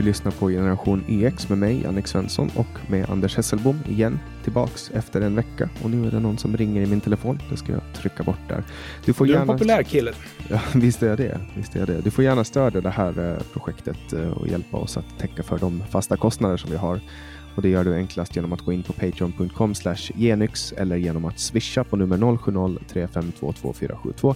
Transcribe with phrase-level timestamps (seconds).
[0.00, 4.90] Du lyssnar på Generation YX med mig, Jannik Svensson, och med Anders Hesselbom igen tillbaks
[4.94, 5.68] efter en vecka.
[5.82, 7.38] Och nu är det någon som ringer i min telefon.
[7.50, 8.64] Det ska jag trycka bort där.
[9.04, 9.52] Du, får du är gärna...
[9.52, 10.12] en populär kille.
[10.48, 11.40] Ja, visst är jag det.
[11.56, 12.00] Visst är det.
[12.00, 15.58] Du får gärna stödja det här eh, projektet eh, och hjälpa oss att täcka för
[15.58, 17.00] de fasta kostnader som vi har.
[17.54, 19.74] Och det gör du enklast genom att gå in på patreon.com
[20.14, 24.34] genyx eller genom att swisha på nummer 070-3522472.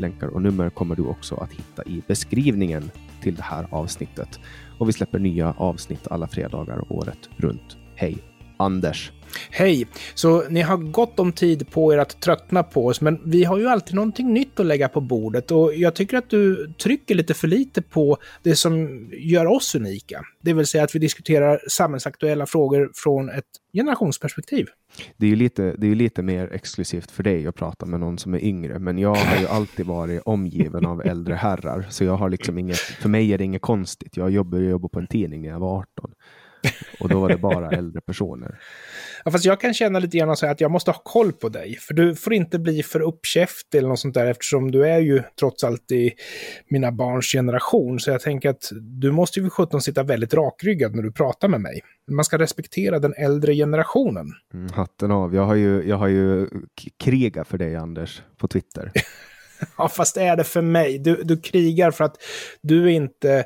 [0.00, 2.90] Länkar och nummer kommer du också att hitta i beskrivningen
[3.22, 4.40] till det här avsnittet.
[4.78, 7.76] Och vi släpper nya avsnitt alla fredagar året runt.
[7.94, 8.18] Hej!
[8.56, 9.12] Anders.
[9.50, 9.86] Hej!
[10.14, 13.58] Så ni har gott om tid på er att tröttna på oss, men vi har
[13.58, 17.34] ju alltid någonting nytt att lägga på bordet och jag tycker att du trycker lite
[17.34, 20.22] för lite på det som gör oss unika.
[20.40, 24.66] Det vill säga att vi diskuterar samhällsaktuella frågor från ett generationsperspektiv.
[25.16, 28.18] Det är ju lite, det är lite mer exklusivt för dig att prata med någon
[28.18, 32.16] som är yngre, men jag har ju alltid varit omgiven av äldre herrar, så jag
[32.16, 34.16] har liksom inget, för mig är det inget konstigt.
[34.16, 36.10] Jag jobbade, jag jobbade på en tidning när jag var 18.
[37.00, 38.58] Och då var det bara äldre personer.
[39.24, 41.76] Ja, fast jag kan känna lite grann så att jag måste ha koll på dig.
[41.80, 45.22] För du får inte bli för uppkäftig eller något sånt där eftersom du är ju
[45.38, 46.12] trots allt i
[46.68, 48.00] mina barns generation.
[48.00, 51.48] Så jag tänker att du måste ju för sjutton sitta väldigt rakryggad när du pratar
[51.48, 51.80] med mig.
[52.10, 54.26] Man ska respektera den äldre generationen.
[54.54, 55.34] Mm, hatten av.
[55.34, 56.48] Jag har ju, jag har ju
[57.04, 58.92] krigat för dig Anders på Twitter.
[59.78, 60.98] ja, fast är det för mig?
[60.98, 62.16] Du, du krigar för att
[62.62, 63.44] du inte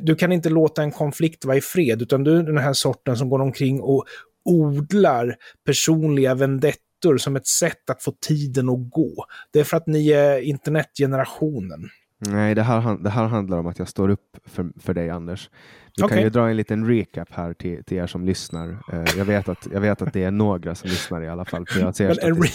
[0.00, 3.16] du kan inte låta en konflikt vara i fred, utan du är den här sorten
[3.16, 4.04] som går omkring och
[4.44, 5.36] odlar
[5.66, 9.26] personliga vendettor som ett sätt att få tiden att gå.
[9.52, 11.90] Det är för att ni är internetgenerationen.
[12.18, 15.50] Nej, det här, det här handlar om att jag står upp för, för dig, Anders.
[15.96, 16.16] Vi okay.
[16.16, 18.68] kan ju dra en liten recap här till, till er som lyssnar.
[18.68, 21.66] Uh, jag, vet att, jag vet att det är några som lyssnar i alla fall.
[21.66, 22.48] För jag ser men en, re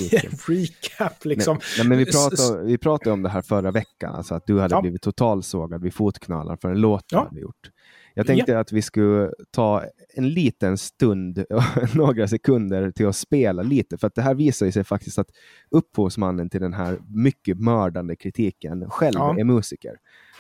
[0.48, 1.56] recap liksom.
[1.56, 4.60] Nej, nej, men vi, pratade, vi pratade om det här förra veckan, alltså att du
[4.60, 4.82] hade ja.
[4.82, 7.20] blivit totalsågad vid fotknölar för en låt ja.
[7.20, 7.70] du hade gjort.
[8.14, 8.60] Jag tänkte ja.
[8.60, 9.84] att vi skulle ta
[10.14, 11.46] en liten stund,
[11.94, 15.30] några sekunder till att spela lite, för att det här visar sig faktiskt att
[15.72, 19.40] upphovsmannen till den här mycket mördande kritiken själv ja.
[19.40, 19.96] är musiker.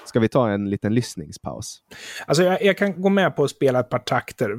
[0.05, 1.81] Ska vi ta en liten lyssningspaus?
[2.25, 4.49] Alltså jag, jag, kan gå med på att spela ett par takter.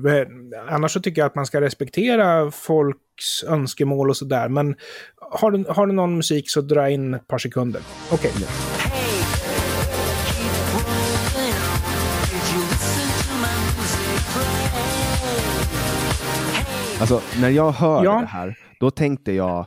[0.69, 4.49] Annars så tycker jag att man ska respektera folks önskemål och sådär.
[4.49, 4.77] Men
[5.17, 7.83] har du, har du någon musik så dra in ett par sekunder.
[8.13, 8.31] Okej.
[8.31, 8.90] Okay.
[17.01, 18.21] Alltså, när jag hörde ja.
[18.21, 19.67] det här, då tänkte jag,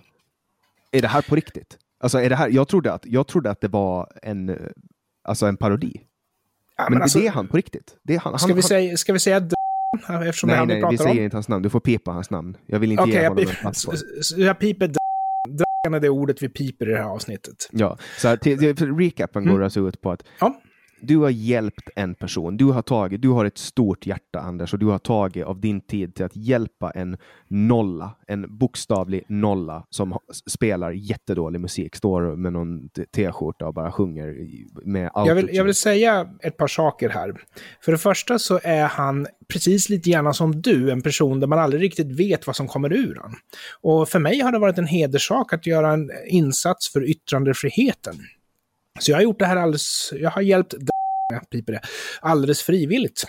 [0.92, 1.78] är det här på riktigt?
[2.00, 4.58] Alltså, är det här, jag, trodde att, jag trodde att det var en,
[5.24, 6.02] alltså en parodi.
[6.78, 7.96] Ja, men, men alltså, det är han på riktigt.
[8.04, 9.50] Det är han, ska, han, vi säga, ska vi säga
[10.28, 11.24] eftersom nej, nej, vi säger om?
[11.24, 11.64] inte hans namn.
[11.64, 12.58] Du får pipa hans namn.
[12.66, 13.98] Jag vill inte okay, ge honom en plattform.
[14.38, 17.70] Jag piper Dragan är det ordet vi piper i det här avsnittet.
[17.72, 19.56] Ja, så här, till, till, recapen mm.
[19.56, 20.62] går alltså ut på att ja
[21.04, 22.58] du har hjälpt en person.
[22.58, 25.82] Du har, tagit, du har ett stort hjärta, Anders, och du har tagit av din
[25.82, 32.54] tid till att hjälpa en nolla, en bokstavlig nolla som spelar jättedålig musik, står med
[32.54, 34.36] någon t-skjorta och bara sjunger
[34.86, 35.28] med allt.
[35.28, 37.34] Jag vill, jag vill säga ett par saker här.
[37.82, 41.60] För det första så är han precis lite grann som du, en person där man
[41.60, 43.36] aldrig riktigt vet vad som kommer ur han.
[43.82, 48.16] Och för mig har det varit en hederssak att göra en insats för yttrandefriheten.
[49.00, 50.76] Så jag har gjort det här alldeles, jag har hjälpt
[51.52, 51.82] piper det,
[52.22, 53.24] alldeles frivilligt.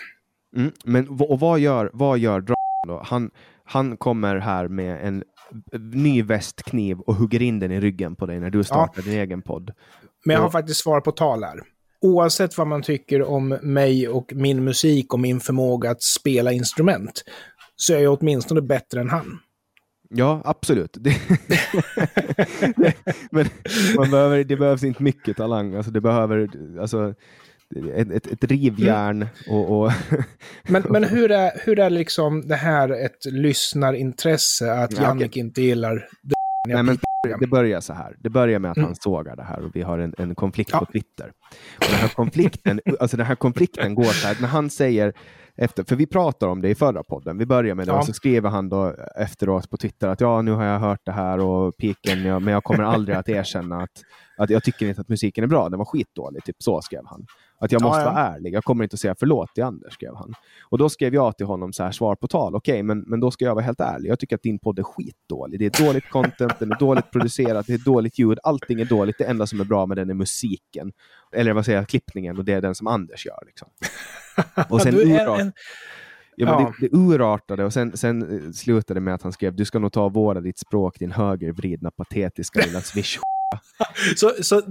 [0.55, 2.55] Mm, men och vad gör, vad gör då?
[3.05, 3.31] Han,
[3.63, 5.23] han kommer här med en
[5.93, 9.11] ny västkniv och hugger in den i ryggen på dig när du startar ja.
[9.11, 9.71] din egen podd.
[10.25, 11.59] Men jag har faktiskt svar på tal här.
[12.01, 17.23] Oavsett vad man tycker om mig och min musik och min förmåga att spela instrument,
[17.75, 19.39] så är jag åtminstone bättre än han.
[20.09, 20.97] Ja, absolut.
[20.99, 21.15] Det,
[23.31, 23.45] men
[23.97, 25.75] man behöver, det behövs inte mycket talang.
[25.75, 26.49] Alltså, det behöver,
[26.79, 27.13] alltså,
[27.95, 29.21] ett, ett, ett rivjärn.
[29.21, 29.27] Mm.
[29.49, 29.91] Och, och
[30.63, 35.43] men men hur, är, hur är liksom det här ett lyssnarintresse att ja, Jannik okay.
[35.43, 36.35] inte gillar det?
[36.67, 36.97] Nej, men
[37.39, 38.15] det börjar så här.
[38.19, 38.87] Det börjar med att mm.
[38.87, 40.79] han sågar det här och vi har en, en konflikt ja.
[40.79, 41.31] på Twitter.
[41.75, 45.13] Och den, här konflikten, alltså den här konflikten går så här, när han säger
[45.55, 47.99] efter, för vi pratar om det i förra podden, vi börjar med det ja.
[47.99, 51.11] och så skriver han då efteråt på Twitter att ja, nu har jag hört det
[51.11, 54.03] här och piken, men jag kommer aldrig att erkänna att,
[54.37, 57.25] att jag tycker inte att musiken är bra, den var skitdålig, typ så skrev han.
[57.59, 58.13] Att jag måste ja, ja.
[58.13, 58.53] vara ärlig.
[58.53, 60.33] Jag kommer inte att säga förlåt till Anders, skrev han.
[60.63, 62.55] Och då skrev jag till honom så här, svar på tal.
[62.55, 64.09] Okej, okay, men, men då ska jag vara helt ärlig.
[64.09, 65.59] Jag tycker att din podd är skitdålig.
[65.59, 68.39] Det är dåligt content, den är dåligt producerat, det är dåligt ljud.
[68.43, 69.17] Allting är dåligt.
[69.17, 70.91] Det enda som är bra med den är musiken.
[71.31, 73.43] Eller vad säger jag, klippningen och det är den som Anders gör.
[73.45, 73.67] Liksom.
[74.69, 75.39] Och sen urart...
[75.39, 75.53] en...
[76.37, 76.73] Ja, men ja.
[76.79, 79.91] Det, det urartade och sen, sen eh, slutade med att han skrev du ska nog
[79.91, 83.19] ta och vårda ditt språk, din högervridna patetiska lilla swish
[84.15, 84.61] så, så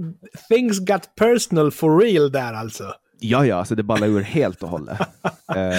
[0.49, 2.93] things got personal for real där alltså?
[3.19, 4.99] Ja, ja, alltså det ballar ur helt och hållet.
[5.55, 5.71] eh,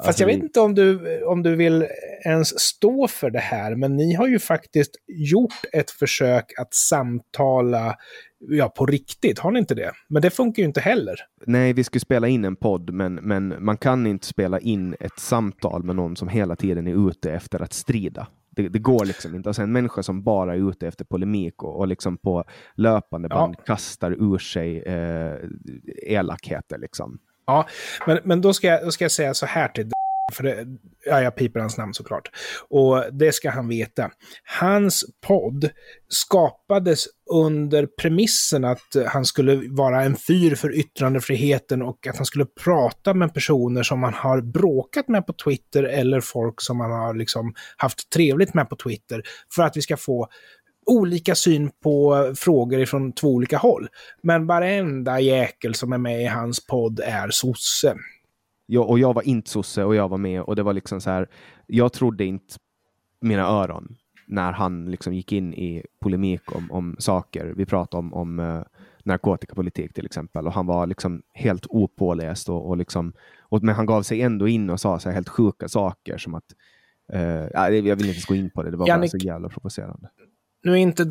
[0.00, 1.86] Fast alltså, jag vet inte om du, om du vill
[2.24, 7.96] ens stå för det här, men ni har ju faktiskt gjort ett försök att samtala
[8.48, 9.38] ja, på riktigt.
[9.38, 9.92] Har ni inte det?
[10.08, 11.14] Men det funkar ju inte heller.
[11.46, 15.18] Nej, vi skulle spela in en podd, men, men man kan inte spela in ett
[15.18, 18.26] samtal med någon som hela tiden är ute efter att strida.
[18.62, 19.48] Det, det, går liksom inte.
[19.48, 23.54] Alltså en människa som bara är ute efter polemik och, och liksom på löpande band
[23.58, 23.64] ja.
[23.64, 25.34] kastar ur sig eh,
[26.02, 26.78] elakheter.
[26.78, 27.18] Liksom.
[27.46, 27.66] Ja,
[28.06, 29.90] men, men då, ska jag, då ska jag säga så här till
[30.30, 30.66] för det,
[31.06, 32.30] ja, jag piper hans namn såklart.
[32.68, 34.10] Och det ska han veta.
[34.60, 35.70] Hans podd
[36.08, 42.46] skapades under premissen att han skulle vara en fyr för yttrandefriheten och att han skulle
[42.64, 47.14] prata med personer som han har bråkat med på Twitter eller folk som han har
[47.14, 49.22] liksom haft trevligt med på Twitter.
[49.54, 50.28] För att vi ska få
[50.86, 53.88] olika syn på frågor ifrån två olika håll.
[54.22, 57.94] Men varenda jäkel som är med i hans podd är sosse.
[58.70, 61.10] Jag, och jag var inte sosse och jag var med och det var liksom så
[61.10, 61.28] här.
[61.66, 62.54] Jag trodde inte
[63.20, 63.96] mina öron
[64.26, 67.54] när han liksom gick in i polemik om, om saker.
[67.56, 68.62] Vi pratade om, om uh,
[69.04, 73.86] narkotikapolitik till exempel och han var liksom helt opåläst och, och liksom, och, men han
[73.86, 76.44] gav sig ändå in och sa så helt sjuka saker som att
[77.14, 77.20] uh,
[77.52, 80.08] jag vill inte ens gå in på det, det var Jannik, bara så jävla provocerande
[80.62, 81.08] nu är inte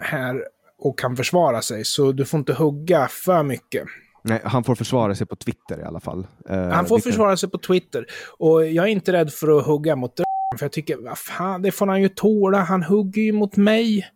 [0.00, 0.44] här
[0.78, 3.84] och kan försvara sig, så du får inte hugga för mycket.
[4.22, 6.26] Nej, han får försvara sig på Twitter i alla fall.
[6.50, 7.12] Uh, han får vilken...
[7.12, 8.06] försvara sig på Twitter.
[8.38, 10.20] Och jag är inte rädd för att hugga mot
[10.58, 12.58] för jag tycker, vad fan, det får han ju tåla.
[12.58, 14.10] Han hugger ju mot mig.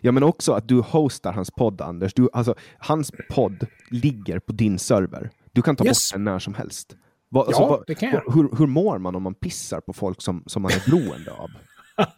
[0.00, 2.14] Ja, men också att du hostar hans podd, Anders.
[2.14, 5.30] Du, alltså, hans podd ligger på din server.
[5.52, 6.12] Du kan ta yes.
[6.12, 6.96] bort den när som helst.
[7.30, 8.34] Va, ja, alltså, va, det kan jag.
[8.34, 11.48] Hur, hur mår man om man pissar på folk som, som man är beroende av?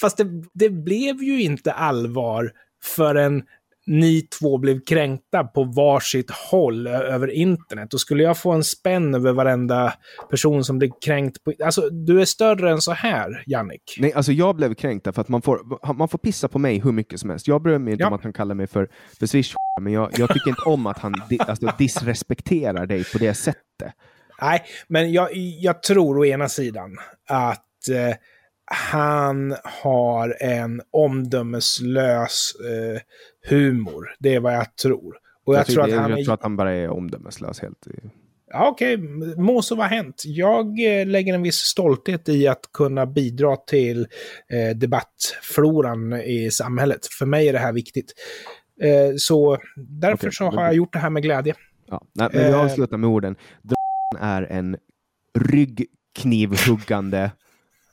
[0.00, 0.24] Fast det,
[0.54, 3.42] det blev ju inte allvar förrän
[3.86, 7.94] ni två blev kränkta på varsitt håll över internet.
[7.94, 9.94] Och skulle jag få en spänn över varenda
[10.30, 11.52] person som blev kränkt på...
[11.64, 13.96] Alltså, du är större än så här, Jannik.
[13.98, 16.92] Nej, alltså jag blev kränkt för att man får, man får pissa på mig hur
[16.92, 17.48] mycket som helst.
[17.48, 18.08] Jag bryr mig inte ja.
[18.08, 18.88] om att han kallar mig för,
[19.18, 23.18] för swish men jag, jag tycker inte om att han di, alltså, disrespekterar dig på
[23.18, 23.92] det sättet.
[24.40, 26.98] Nej, men jag, jag tror å ena sidan
[27.28, 28.16] att eh,
[28.66, 33.00] han har en omdömeslös eh,
[33.50, 34.14] humor.
[34.18, 35.16] Det är vad jag tror.
[35.46, 36.24] Och jag, jag tror, att han jag är...
[36.24, 37.86] tror att han bara är omdömeslös helt.
[38.50, 39.36] Ja, Okej, okay.
[39.36, 40.22] må så vara hänt.
[40.26, 44.06] Jag eh, lägger en viss stolthet i att kunna bidra till
[44.48, 47.06] eh, debattfloran i samhället.
[47.06, 48.12] För mig är det här viktigt.
[48.82, 50.30] Eh, så därför okay.
[50.30, 51.54] så har jag gjort det här med glädje.
[51.86, 52.02] Ja.
[52.14, 52.60] Nej, men vi eh.
[52.60, 53.36] avslutar med orden.
[54.20, 54.76] är en
[55.38, 57.30] ryggknivhuggande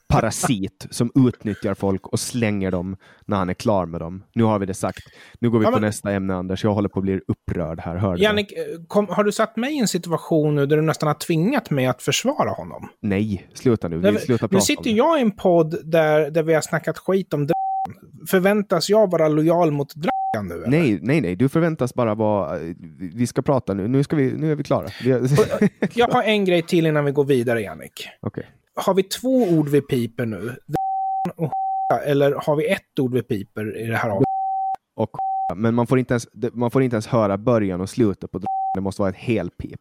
[0.08, 2.96] parasit som utnyttjar folk och slänger dem
[3.26, 4.24] när han är klar med dem.
[4.34, 5.02] Nu har vi det sagt.
[5.38, 5.80] Nu går vi ja, men...
[5.80, 6.64] på nästa ämne, Anders.
[6.64, 7.96] Jag håller på att bli upprörd här.
[7.96, 8.52] Hör Jannik,
[8.88, 11.86] kom, har du satt mig i en situation nu där du nästan har tvingat mig
[11.86, 12.88] att försvara honom?
[13.00, 13.96] Nej, sluta nu.
[13.96, 17.48] Vi slutar nu sitter jag i en podd där, där vi har snackat skit om
[18.30, 20.54] Förväntas jag vara lojal mot Dragan nu?
[20.54, 20.66] Eller?
[20.66, 21.36] Nej, nej, nej.
[21.36, 22.58] Du förväntas bara vara...
[22.98, 23.88] Vi ska prata nu.
[23.88, 24.88] Nu, ska vi, nu är vi klara.
[25.04, 25.10] Vi
[25.94, 28.08] jag har en grej till innan vi går vidare, Jannik.
[28.20, 28.44] Okay
[28.76, 30.56] har vi två ord vi piper nu?
[31.36, 31.52] Och
[32.04, 34.24] eller har vi ett ord vi piper i det här avsnittet?
[34.96, 35.10] Och
[35.56, 38.40] Men man får, inte ens, man får inte ens höra början och slutet på
[38.74, 39.80] Det måste vara ett helpip.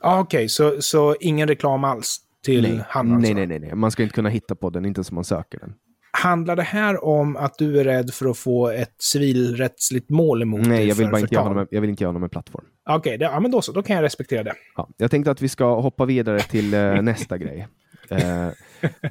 [0.00, 0.48] Ah, Okej, okay.
[0.48, 2.84] så, så ingen reklam alls till nej.
[2.88, 3.34] han alltså?
[3.34, 3.74] Nej, nej, nej, nej.
[3.74, 5.74] Man ska inte kunna hitta på den, inte som man söker den.
[6.12, 10.66] Handlar det här om att du är rädd för att få ett civilrättsligt mål emot
[10.66, 12.64] Nej, jag vill, bara inte honom, jag vill inte ge honom en plattform.
[12.88, 13.72] Okej, okay, ja, men då så.
[13.72, 14.54] Då kan jag respektera det.
[14.76, 17.68] Ja, jag tänkte att vi ska hoppa vidare till uh, nästa grej.
[18.12, 18.48] Eh,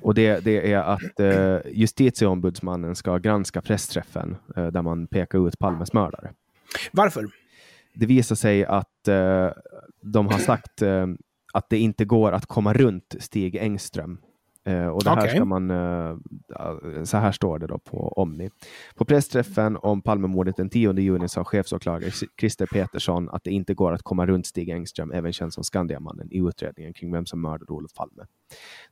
[0.01, 5.59] och det, det, är att eh, justitieombudsmannen ska granska pressträffen eh, där man pekar ut
[5.59, 6.31] Palmes mördare.
[6.91, 7.27] Varför?
[7.93, 9.49] Det visar sig att eh,
[10.01, 11.07] de har sagt eh,
[11.53, 14.17] att det inte går att komma runt Stig Engström
[14.69, 16.17] Uh, och det här ska man, uh,
[17.03, 18.49] så här står det då på Omni.
[18.95, 23.93] På pressträffen om Palmemordet den 10 juni sa chefsåklagare Christer Petersson att det inte går
[23.93, 27.71] att komma runt Stig Engström, även känd som Skandiamannen, i utredningen kring vem som mördade
[27.71, 28.23] Olof Palme.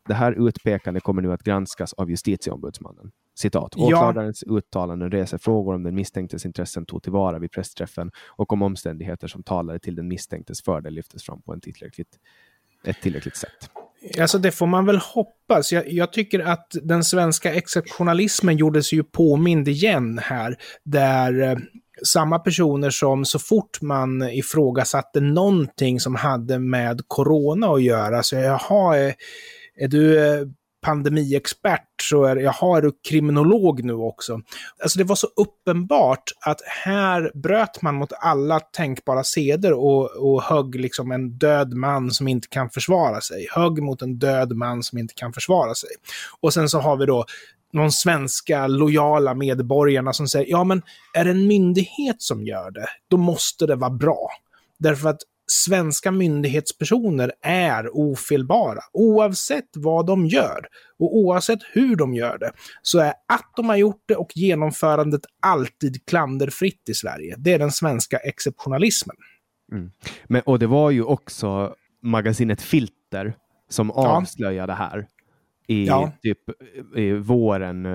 [0.07, 3.11] Det här utpekandet kommer nu att granskas av justitieombudsmannen.
[3.35, 3.75] Citat.
[3.75, 4.57] Åklagarens ja.
[4.57, 9.43] uttalanden reser frågor om den misstänktes intressen tog tillvara vid pressträffen och om omständigheter som
[9.43, 12.19] talade till den misstänktes fördel lyftes fram på en tillräckligt,
[12.83, 13.69] ett tillräckligt sätt.
[14.19, 15.71] Alltså det får man väl hoppas.
[15.71, 20.55] Jag, jag, tycker att den svenska exceptionalismen gjorde sig ju påmind igen här.
[20.85, 21.57] Där eh,
[22.05, 28.35] samma personer som så fort man ifrågasatte någonting som hade med corona att göra, så
[28.35, 29.13] jaha, är,
[29.75, 30.45] är du eh,
[30.85, 34.41] pandemiexpert så är jag har kriminolog nu också.
[34.83, 40.43] Alltså det var så uppenbart att här bröt man mot alla tänkbara seder och, och
[40.43, 43.47] högg liksom en död man som inte kan försvara sig.
[43.51, 45.89] Högg mot en död man som inte kan försvara sig.
[46.39, 47.25] Och sen så har vi då
[47.73, 50.81] de svenska lojala medborgarna som säger ja men
[51.13, 54.29] är det en myndighet som gör det, då måste det vara bra.
[54.79, 55.19] Därför att
[55.51, 58.79] svenska myndighetspersoner är ofelbara.
[58.93, 60.67] Oavsett vad de gör
[60.99, 62.51] och oavsett hur de gör det
[62.81, 67.35] så är att de har gjort det och genomförandet alltid klanderfritt i Sverige.
[67.37, 69.15] Det är den svenska exceptionalismen.
[69.71, 69.91] Mm.
[70.27, 73.33] Men, och det var ju också magasinet Filter
[73.69, 75.07] som avslöjade det här
[75.67, 76.11] i ja.
[76.21, 76.39] typ
[76.95, 77.87] i våren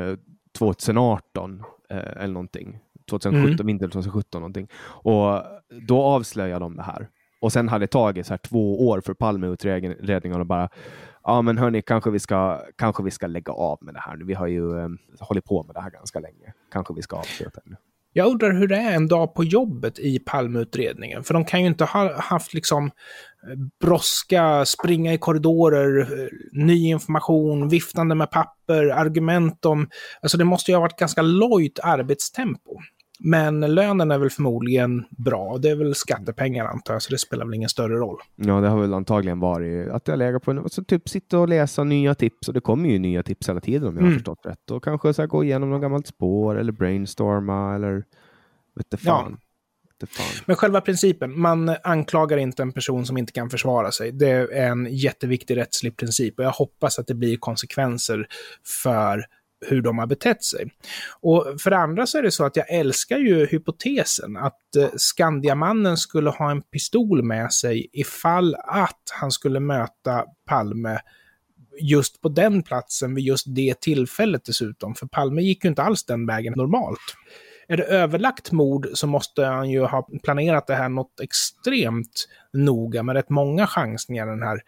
[0.58, 2.78] 2018 eh, eh, eller någonting.
[3.10, 3.66] 2017, mm.
[3.66, 4.68] vinter 2017 någonting.
[4.86, 5.42] Och
[5.88, 7.08] då avslöjade de det här.
[7.44, 10.68] Och sen hade det tagit så här två år för Palmeutredningen och bara
[11.22, 14.24] ja men hörni, kanske vi, ska, kanske vi ska lägga av med det här nu.
[14.24, 14.88] Vi har ju eh,
[15.20, 16.52] hållit på med det här ganska länge.
[16.72, 17.76] Kanske vi ska avsluta nu.
[18.12, 21.24] Jag undrar hur det är en dag på jobbet i Palmeutredningen.
[21.24, 26.88] För de kan ju inte ha haft liksom eh, brådska, springa i korridorer, eh, ny
[26.88, 29.88] information, viftande med papper, argument om...
[30.22, 32.80] Alltså det måste ju ha varit ganska lojt arbetstempo.
[33.26, 35.58] Men lönen är väl förmodligen bra.
[35.58, 38.18] Det är väl skattepengar antar jag, så det spelar väl ingen större roll.
[38.36, 41.48] Ja, det har väl antagligen varit att jag lägger på en, alltså, typ sitta och
[41.48, 44.12] läsa nya tips och det kommer ju nya tips hela tiden om jag mm.
[44.12, 44.70] har förstått rätt.
[44.70, 48.04] Och kanske så här, gå igenom något gammalt spår eller brainstorma eller
[48.74, 49.38] vet fan.
[50.00, 50.14] Ja.
[50.46, 54.12] Men själva principen, man anklagar inte en person som inte kan försvara sig.
[54.12, 58.26] Det är en jätteviktig rättslig princip och jag hoppas att det blir konsekvenser
[58.82, 59.24] för
[59.68, 60.70] hur de har betett sig.
[61.20, 64.88] Och för det andra så är det så att jag älskar ju hypotesen att eh,
[64.96, 71.00] Skandiamannen skulle ha en pistol med sig ifall att han skulle möta Palme
[71.80, 74.94] just på den platsen vid just det tillfället dessutom.
[74.94, 77.16] För Palme gick ju inte alls den vägen normalt.
[77.68, 83.02] Är det överlagt mord så måste han ju ha planerat det här något extremt noga
[83.02, 84.60] med rätt många chansningar, den här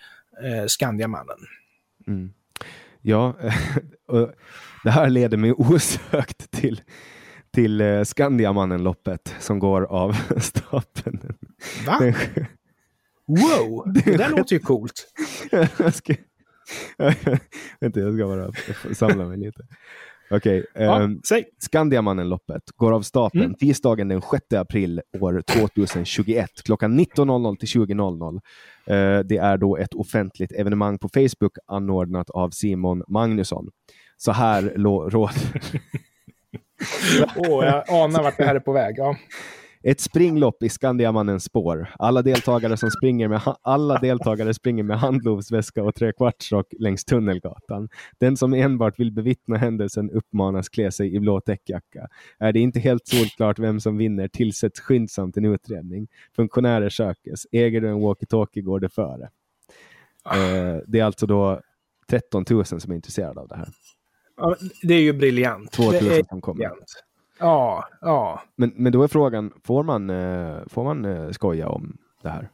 [0.45, 1.39] eh, Skandiamannen.
[2.07, 2.33] Mm.
[3.09, 3.37] Ja,
[4.85, 6.81] det här leder mig osökt till,
[7.55, 11.35] till uh, Skandiamannen-loppet som går av stapeln.
[11.87, 11.99] Va?
[13.27, 15.07] wow, det där låter ju coolt.
[15.79, 16.15] jag ska,
[17.81, 18.53] vänta, jag ska bara
[18.95, 19.63] samla mig lite.
[20.31, 21.21] Okej, okay, ja, um,
[21.59, 23.55] Skandiamannen-loppet går av stapeln mm.
[23.55, 28.35] tisdagen den 6 april år 2021 klockan 19.00 till 20.00.
[28.35, 33.69] Uh, det är då ett offentligt evenemang på Facebook anordnat av Simon Magnusson.
[34.17, 35.37] Så här råder...
[37.37, 38.95] oh, jag anar vart det här är på väg.
[38.99, 39.17] Ja.
[39.89, 41.89] Ett springlopp i Skandiamannens spår.
[41.99, 47.89] Alla deltagare, som springer med, alla deltagare springer med handlovsväska och trekvartsrock längs Tunnelgatan.
[48.19, 52.09] Den som enbart vill bevittna händelsen uppmanas klä sig i blå täckjacka.
[52.39, 56.09] Är det inte helt solklart vem som vinner tillsätts skyndsamt en utredning.
[56.37, 57.47] Funktionärer sökes.
[57.53, 59.31] Äger du en walkie-talkie går det före.
[60.23, 60.37] Ah.
[60.37, 61.61] Eh, det är alltså då
[62.11, 63.69] 13 000 som är intresserade av det här.
[64.37, 65.73] Ja, det är ju briljant.
[65.73, 66.55] 2000 som kommer.
[66.55, 67.06] Briljant.
[67.39, 68.43] Ja, ja.
[68.57, 72.49] Men, men då är frågan, får man, eh, får man eh, skoja om det här?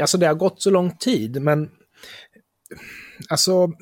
[0.00, 1.70] Alltså det har gått så lång tid, men
[3.28, 3.72] alltså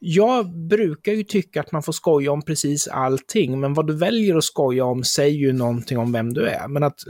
[0.00, 4.36] jag brukar ju tycka att man får skoja om precis allting, men vad du väljer
[4.36, 6.68] att skoja om säger ju någonting om vem du är.
[6.68, 7.00] Men att,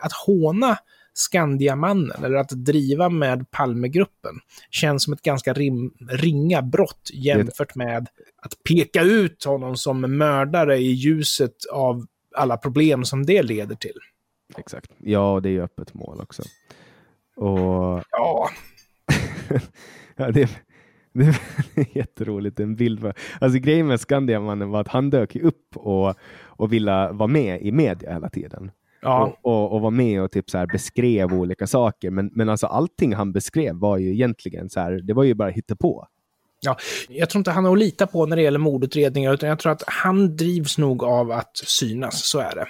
[0.00, 0.78] att håna
[1.20, 4.34] Skandiamannen eller att driva med Palmegruppen
[4.70, 8.08] känns som ett ganska rim, ringa brott jämfört med
[8.42, 13.96] att peka ut honom som mördare i ljuset av alla problem som det leder till.
[14.56, 14.90] Exakt.
[14.98, 16.42] Ja, det är ju öppet mål också.
[17.36, 18.04] Och...
[18.10, 18.50] Ja.
[20.16, 20.50] ja det,
[21.12, 22.60] det är jätteroligt.
[22.60, 23.00] En bild.
[23.00, 23.14] För...
[23.40, 27.72] Alltså, grejen med Skandiamannen var att han dök upp och, och ville vara med i
[27.72, 28.70] media hela tiden.
[29.02, 29.36] Ja.
[29.42, 32.10] Och, och, och, var med och typ så här beskrev olika saker.
[32.10, 35.50] Men, men alltså allting han beskrev var ju egentligen så här, det var ju bara
[35.50, 36.06] hittepå.
[36.62, 36.76] Ja,
[37.08, 39.72] jag tror inte han är att lita på när det gäller mordutredningar, utan jag tror
[39.72, 42.66] att han drivs nog av att synas, så är det.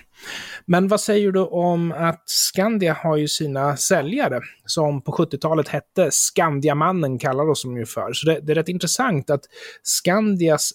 [0.66, 6.08] Men vad säger du om att Skandia har ju sina säljare, som på 70-talet hette
[6.10, 8.12] Skandiamannen, kallar de som ju för.
[8.12, 9.44] Så det, det, är rätt intressant att
[9.82, 10.72] Skandias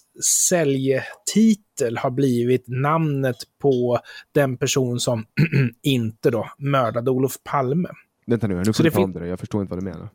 [0.48, 3.98] säljtitel har blivit namnet på
[4.34, 5.24] den person som
[5.82, 7.88] inte då mördade Olof Palme.
[8.26, 9.26] Vänta nu, nu får du ta om det.
[9.26, 10.08] Jag förstår inte vad du menar.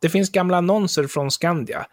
[0.00, 1.86] Det finns gamla annonser från Skandia.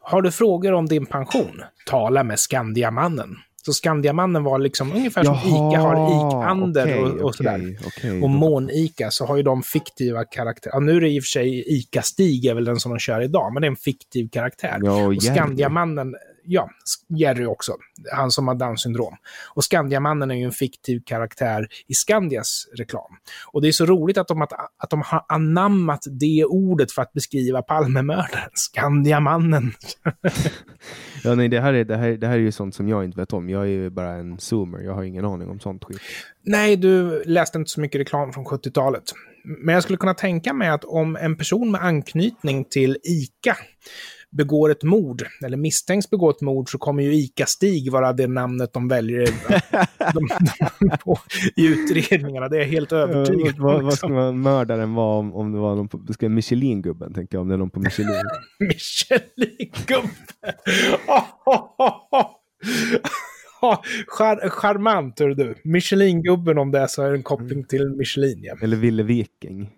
[0.00, 1.62] Har du frågor om din pension?
[1.86, 3.36] Tala med Skandiamannen.
[3.62, 7.78] Så Skandiamannen var liksom ungefär Jaha, som ICA har IK-Ander okay, och, och sådär.
[7.86, 10.74] Okay, och Mån-ICA så har ju de fiktiva karaktärer.
[10.74, 13.20] Ja, nu är det i och för sig ICA-Stig är väl den som de kör
[13.20, 14.78] idag, men det är en fiktiv karaktär.
[14.82, 16.70] Ja, och Skandiamannen ja,
[17.08, 17.76] Jerry också,
[18.12, 19.16] han som har Downs syndrom.
[19.54, 23.16] Och Skandiamannen är ju en fiktiv karaktär i Skandias reklam.
[23.52, 27.02] Och det är så roligt att de, att, att de har anammat det ordet för
[27.02, 29.72] att beskriva Palmemördaren, Skandiamannen.
[31.24, 33.20] ja, nej, det här, är, det, här, det här är ju sånt som jag inte
[33.20, 33.50] vet om.
[33.50, 36.00] Jag är ju bara en zoomer, jag har ingen aning om sånt skit.
[36.42, 39.02] Nej, du läste inte så mycket reklam från 70-talet.
[39.44, 43.56] Men jag skulle kunna tänka mig att om en person med anknytning till ICA
[44.30, 48.72] begår ett mord, eller misstänks begå ett mord, så kommer ju ICA-Stig vara det namnet
[48.72, 49.26] de väljer
[50.14, 50.28] de,
[50.80, 51.18] de, på,
[51.56, 52.48] i utredningarna.
[52.48, 53.64] Det är jag helt övertygad om.
[53.64, 57.36] Vad, vad ska man, mördaren vara om, om det var någon på ska Michelin-gubben, tänkte
[57.36, 58.24] jag, om det är någon på Michelin.
[58.60, 60.10] Michelin-gubben!
[64.06, 65.54] Char charmant, hör du.
[65.64, 68.40] Michelin-gubben om det är så är en koppling till Michelin.
[68.42, 68.54] Ja.
[68.62, 69.70] Eller Ville Viking.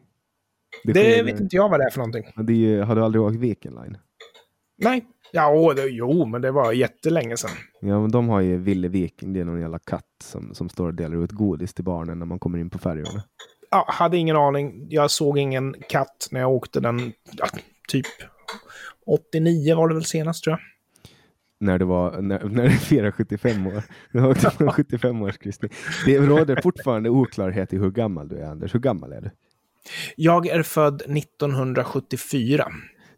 [0.85, 2.25] Det, det vet inte jag vad det är för någonting.
[2.47, 3.97] Det är, har du aldrig åkt Viking Line?
[4.83, 5.05] Nej.
[5.33, 7.51] Ja, det, jo, men det var jättelänge sedan.
[7.81, 9.33] Ja, men de har ju Ville Viking.
[9.33, 12.27] Det är någon jävla katt som, som står och delar ut godis till barnen när
[12.27, 13.23] man kommer in på färjorna.
[13.71, 14.87] Ja, hade ingen aning.
[14.91, 17.47] Jag såg ingen katt när jag åkte den, ja,
[17.89, 18.07] typ
[19.07, 20.61] 89 var det väl senast tror jag.
[21.61, 23.83] När det var, när, när det firade 75 år.
[24.13, 25.73] Du åkte på 75-årskristning.
[26.07, 28.75] Det råder fortfarande oklarhet i hur gammal du är, Anders.
[28.75, 29.31] Hur gammal är du?
[30.17, 32.73] Jag är född 1974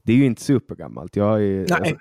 [0.04, 1.16] det är ju inte supergammalt.
[1.16, 1.96] Jag är, alltså,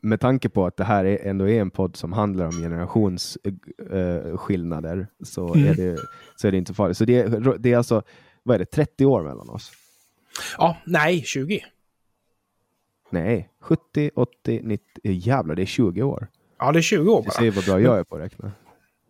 [0.00, 4.98] med tanke på att det här är, ändå är en podd som handlar om generationsskillnader
[4.98, 5.68] äh, så, mm.
[5.68, 5.98] är det,
[6.36, 6.96] så är det inte farligt.
[6.96, 7.22] Så det,
[7.58, 8.02] det är alltså,
[8.42, 9.72] vad är det, 30 år mellan oss?
[10.58, 11.64] Ja, nej, 20.
[13.10, 16.28] Nej, 70, 80, 90, jävlar det är 20 år.
[16.58, 17.24] Ja, det är 20 år bara.
[17.24, 18.52] Du ser vad bra jag är på att räkna.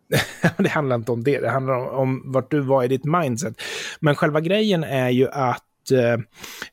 [0.57, 3.61] det handlar inte om det, det handlar om, om vart du var i ditt mindset.
[3.99, 5.55] Men själva grejen är ju att eh,
[5.91, 6.17] Eh,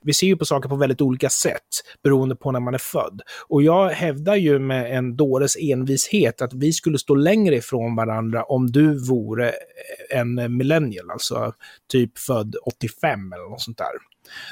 [0.03, 1.69] vi ser ju på saker på väldigt olika sätt
[2.03, 3.23] beroende på när man är född.
[3.49, 8.45] Och jag hävdar ju med en dåres envishet att vi skulle stå längre ifrån varandra
[8.45, 11.55] om du vore eh, en millennial, alltså
[11.93, 13.93] typ född 85 eller något sånt där.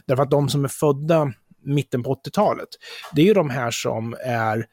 [0.06, 1.32] Därför att de som är födda
[1.64, 2.68] mitten på 80-talet,
[3.12, 4.66] det är ju de här som är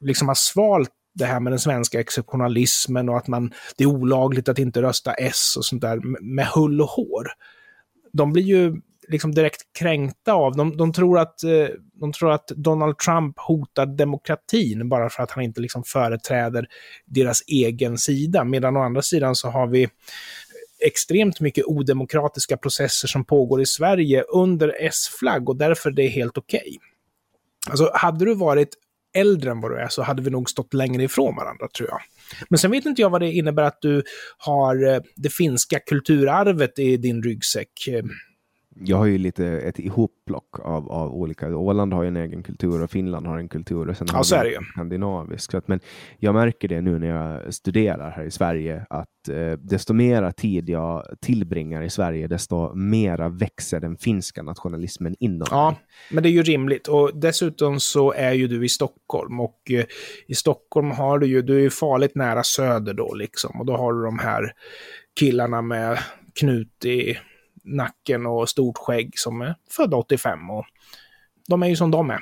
[0.00, 4.48] liksom har svalt det här med den svenska exceptionalismen och att man, det är olagligt
[4.48, 7.26] att inte rösta S och sånt där med hull och hår.
[8.12, 10.56] De blir ju liksom direkt kränkta av.
[10.56, 11.68] De, de, tror att, eh,
[12.00, 16.66] de tror att Donald Trump hotar demokratin bara för att han inte liksom företräder
[17.06, 18.44] deras egen sida.
[18.44, 19.88] Medan å andra sidan så har vi
[20.86, 26.38] extremt mycket odemokratiska processer som pågår i Sverige under S-flagg och därför det är helt
[26.38, 26.58] okej.
[26.58, 26.78] Okay.
[27.70, 28.68] Alltså, hade du varit
[29.14, 32.00] äldre än vad du är så hade vi nog stått längre ifrån varandra, tror jag.
[32.48, 34.02] Men sen vet inte jag vad det innebär att du
[34.38, 38.04] har eh, det finska kulturarvet i din ryggsäck eh,
[38.80, 41.56] jag har ju lite ett ihopplock av, av olika.
[41.56, 44.44] Åland har ju en egen kultur och Finland har en kultur och sen ja, är
[44.44, 44.58] det ju.
[44.72, 45.50] skandinavisk.
[45.50, 45.80] Så att, men
[46.18, 50.68] jag märker det nu när jag studerar här i Sverige att eh, desto mera tid
[50.68, 55.76] jag tillbringar i Sverige, desto mera växer den finska nationalismen inom Ja,
[56.10, 56.88] men det är ju rimligt.
[56.88, 59.84] Och dessutom så är ju du i Stockholm och eh,
[60.26, 63.60] i Stockholm har du ju, du är ju farligt nära söder då liksom.
[63.60, 64.52] Och då har du de här
[65.20, 65.98] killarna med
[66.34, 67.18] knut i
[67.76, 70.50] nacken och stort skägg som är födda 85.
[70.50, 70.64] Och
[71.48, 72.20] de är ju som de är.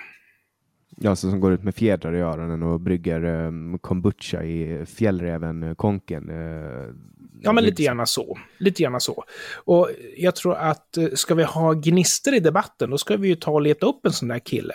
[1.01, 5.63] Ja, så som går ut med fjädrar i öronen och brygger um, kombucha i fjällräven
[5.63, 6.31] uh, konken.
[6.31, 6.95] Uh,
[7.41, 8.39] ja, men lite gärna så.
[8.59, 9.25] Lite gärna så.
[9.65, 13.35] Och jag tror att uh, ska vi ha gnister i debatten, då ska vi ju
[13.35, 14.75] ta och leta upp en sån där kille.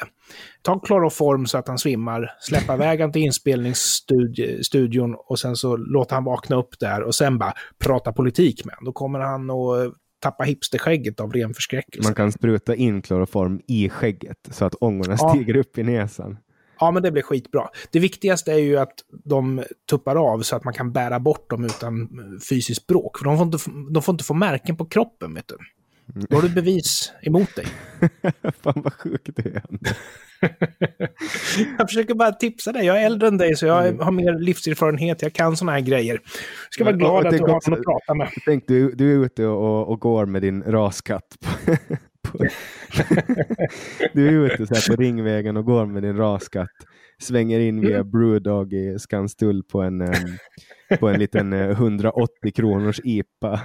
[0.62, 6.23] Ta kloroform så att han svimmar, släppa vägen till inspelningsstudion och sen så låta han
[6.23, 8.86] vakna upp där och sen bara prata politik med honom.
[8.86, 12.07] Då kommer han att tappa hipsterskägget av ren förskräckelse.
[12.07, 15.29] Man kan spruta in kloroform i skägget så att ångorna ja.
[15.29, 16.38] stiger upp i näsan.
[16.79, 17.69] Ja, men det blir skitbra.
[17.91, 21.65] Det viktigaste är ju att de tuppar av så att man kan bära bort dem
[21.65, 22.10] utan
[22.49, 23.17] fysiskt bråk.
[23.17, 23.57] För de får inte,
[23.93, 25.57] de får inte få märken på kroppen, vet du.
[26.13, 27.65] Då har du bevis emot dig.
[28.63, 29.63] Fan vad sjuk du är.
[31.78, 32.86] jag försöker bara tipsa dig.
[32.86, 34.00] Jag är äldre än dig så jag mm.
[34.00, 35.21] har mer livserfarenhet.
[35.21, 36.13] Jag kan sådana här grejer.
[36.13, 38.30] Jag ska vara glad att du har någon att prata med.
[38.45, 41.38] Tänk, du, du är ute och, och går med din raskatt.
[44.13, 46.69] du är ute så här på Ringvägen och går med din raskatt.
[47.21, 48.12] Svänger in via mm.
[48.12, 50.13] Brewdog i Skanstull på en,
[51.00, 53.60] på en liten 180 eh, kronors IPA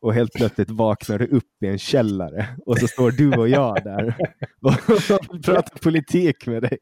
[0.00, 3.84] och helt plötsligt vaknar du upp i en källare och så står du och jag
[3.84, 4.16] där
[4.60, 4.72] och
[5.44, 6.78] pratar politik med dig.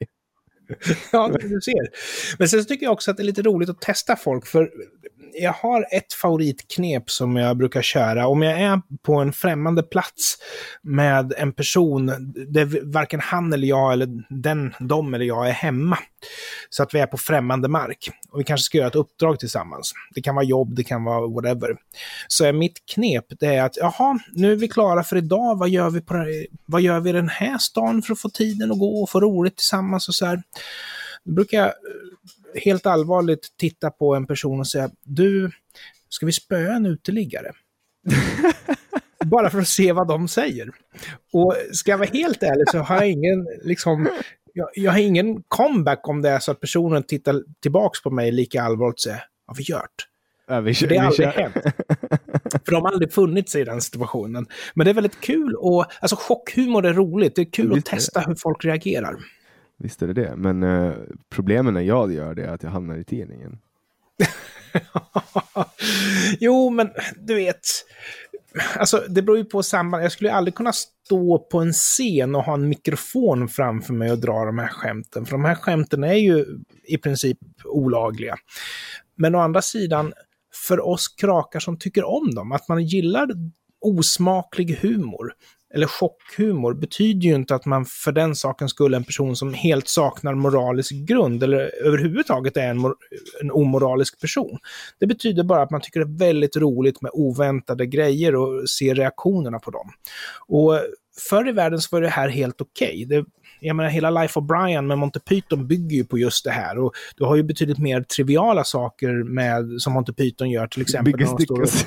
[1.12, 1.88] Ja, du ser.
[2.38, 4.70] Men sen tycker jag också att det är lite roligt att testa folk, för
[5.40, 8.26] jag har ett favoritknep som jag brukar köra.
[8.26, 10.36] Om jag är på en främmande plats
[10.82, 12.06] med en person
[12.48, 15.98] där varken han eller jag, eller den, de eller jag är hemma.
[16.70, 18.10] Så att vi är på främmande mark.
[18.30, 19.92] Och vi kanske ska göra ett uppdrag tillsammans.
[20.14, 21.76] Det kan vara jobb, det kan vara whatever.
[22.28, 25.58] Så är mitt knep, det är att jaha, nu är vi klara för idag.
[25.58, 26.26] Vad gör vi, på,
[26.66, 29.20] vad gör vi i den här stan för att få tiden att gå och få
[29.20, 30.42] roligt tillsammans och så här.
[31.24, 31.72] Då brukar jag
[32.54, 35.50] helt allvarligt titta på en person och säga, du,
[36.08, 37.52] ska vi spöa en uteliggare?
[39.24, 40.70] Bara för att se vad de säger.
[41.32, 44.08] Och ska jag vara helt ärlig så har jag ingen, liksom,
[44.52, 48.32] jag, jag har ingen comeback om det är så att personen tittar tillbaks på mig
[48.32, 50.08] lika allvarligt och säger, har vi gjort?
[50.46, 51.54] Ja, vi För det har aldrig hänt.
[52.64, 54.46] För de har aldrig funnit sig i den situationen.
[54.74, 57.36] Men det är väldigt kul och, alltså chockhumor är roligt.
[57.36, 59.16] Det är kul Visst att testa hur folk reagerar.
[59.78, 60.92] Visst är det det, men eh,
[61.30, 63.58] problemet när jag gör det är att jag hamnar i tidningen.
[66.40, 67.60] jo, men du vet.
[68.76, 70.04] Alltså, det beror ju på samband.
[70.04, 74.18] Jag skulle aldrig kunna stå på en scen och ha en mikrofon framför mig och
[74.18, 75.26] dra de här skämten.
[75.26, 76.46] För de här skämten är ju
[76.84, 78.36] i princip olagliga.
[79.16, 80.12] Men å andra sidan,
[80.68, 83.28] för oss krakar som tycker om dem, att man gillar
[83.80, 85.32] osmaklig humor,
[85.74, 89.88] eller chockhumor, betyder ju inte att man för den saken skulle en person som helt
[89.88, 92.78] saknar moralisk grund, eller överhuvudtaget är en,
[93.42, 94.58] en omoralisk person.
[95.00, 98.94] Det betyder bara att man tycker det är väldigt roligt med oväntade grejer och se
[98.94, 99.90] reaktionerna på dem.
[100.48, 100.80] Och
[101.30, 103.04] förr i världen så var det här helt okej.
[103.08, 103.24] Det
[103.60, 106.78] Jag menar, hela Life of Brian med Monty Python bygger ju på just det här.
[106.78, 111.10] Och du har ju betydligt mer triviala saker med, som Monty Python gör, till exempel.
[111.12, 111.86] när Biggest de står och- Dickus.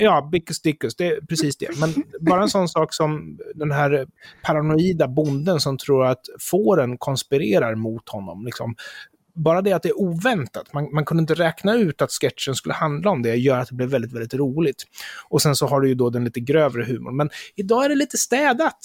[0.00, 1.80] Ja, Bickus Dickus, det är precis det.
[1.80, 4.06] Men bara en sån sak som den här
[4.42, 8.44] paranoida bonden som tror att fåren konspirerar mot honom.
[8.44, 8.74] Liksom.
[9.34, 12.74] Bara det att det är oväntat, man, man kunde inte räkna ut att sketchen skulle
[12.74, 14.84] handla om det, gör att det blev väldigt, väldigt roligt.
[15.28, 17.16] Och sen så har du ju då den lite grövre humorn.
[17.16, 18.78] Men idag är det lite städat.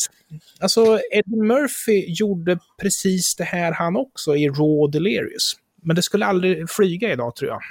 [0.60, 5.58] Alltså, Eddie Murphy gjorde precis det här han också i Raw Delirious.
[5.82, 7.62] Men det skulle aldrig flyga idag, tror jag.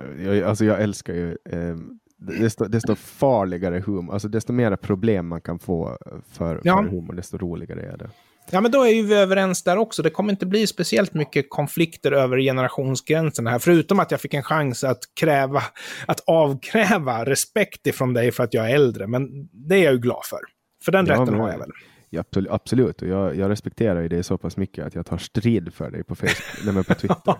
[0.00, 1.76] Mm, jag, alltså jag älskar ju eh,
[2.26, 5.98] desto, desto farligare humor, alltså desto mera problem man kan få
[6.32, 6.76] för, Ja.
[6.76, 8.10] för humor, desto roligare är det.
[8.50, 10.02] Ja, men då är ju vi överens där också.
[10.02, 14.42] Det kommer inte bli speciellt mycket konflikter över generationsgränserna här, förutom att jag fick en
[14.42, 15.62] chans att kräva,
[16.06, 19.06] att avkräva respekt ifrån dig för att jag är äldre.
[19.06, 20.38] Men det är jag ju glad för.
[20.84, 21.70] För den Ja, rätten men- har jag väl.
[22.18, 23.02] Absolut, absolut.
[23.02, 26.04] och jag, jag respekterar ju det så pass mycket att jag tar strid för dig
[26.04, 27.34] på Facebook, nej, men på Twitter.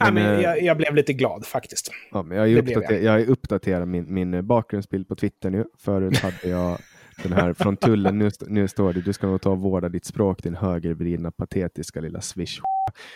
[0.12, 1.90] men eh, jag, jag blev lite glad faktiskt.
[2.12, 5.64] Ja, men jag, har uppdater- jag uppdaterat min, min bakgrundsbild på Twitter nu.
[5.78, 6.78] Förut hade jag
[7.22, 8.18] den här från tullen.
[8.18, 12.00] Nu, nu står det du ska nog ta och vårda ditt språk, din högervridna patetiska
[12.00, 12.60] lilla swish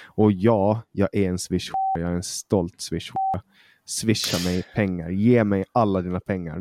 [0.07, 3.11] Och ja, jag är en swish Jag är en stolt swish
[3.87, 5.11] Swisha mig pengar.
[5.11, 6.61] Ge mig alla dina pengar.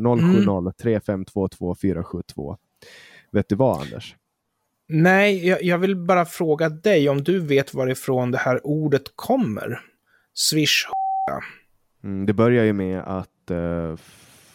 [0.66, 2.58] 070 3522 472.
[3.32, 4.16] Vet du vad Anders?
[4.96, 9.82] Nej, jag, jag vill bara fråga dig om du vet varifrån det här ordet kommer.
[10.34, 10.86] Swish.
[12.04, 13.96] Mm, det börjar ju med att eh,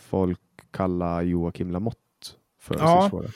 [0.08, 1.98] folk kallar Joakim Lamotte
[2.60, 3.10] för Ja.
[3.10, 3.32] swish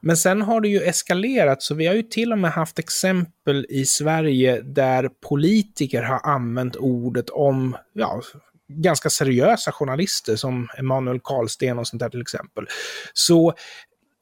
[0.00, 3.66] Men sen har det ju eskalerat, så vi har ju till och med haft exempel
[3.68, 8.22] i Sverige där politiker har använt ordet om, ja,
[8.68, 12.66] ganska seriösa journalister som Emanuel Karlsten och sånt där till exempel.
[13.12, 13.54] Så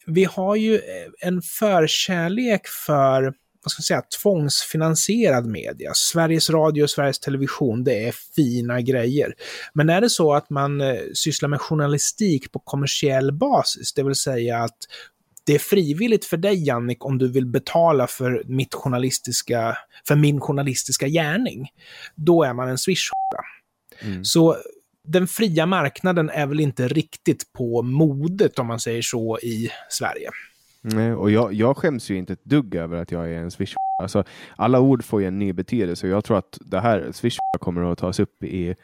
[0.06, 0.80] vi har ju
[1.20, 3.34] en förkärlek för
[3.64, 5.92] vad ska jag säga, tvångsfinansierad media.
[5.94, 9.34] Sveriges Radio och Sveriges Television, det är fina grejer.
[9.74, 14.14] Men är det så att man eh, sysslar med journalistik på kommersiell basis, det vill
[14.14, 14.78] säga att
[15.44, 20.40] det är frivilligt för dig, Jannik, om du vill betala för, mitt journalistiska, för min
[20.40, 21.68] journalistiska gärning.
[22.14, 23.10] Då är man en swish
[24.02, 24.24] Mm.
[24.24, 24.56] Så
[25.12, 30.30] den fria marknaden är väl inte riktigt på modet, om man säger så, i Sverige.
[30.82, 33.74] Nej, och jag, jag skäms ju inte ett dugg över att jag är en swish
[34.02, 34.24] alltså,
[34.56, 37.92] Alla ord får ju en ny betydelse och jag tror att det här swish kommer
[37.92, 38.74] att tas upp i,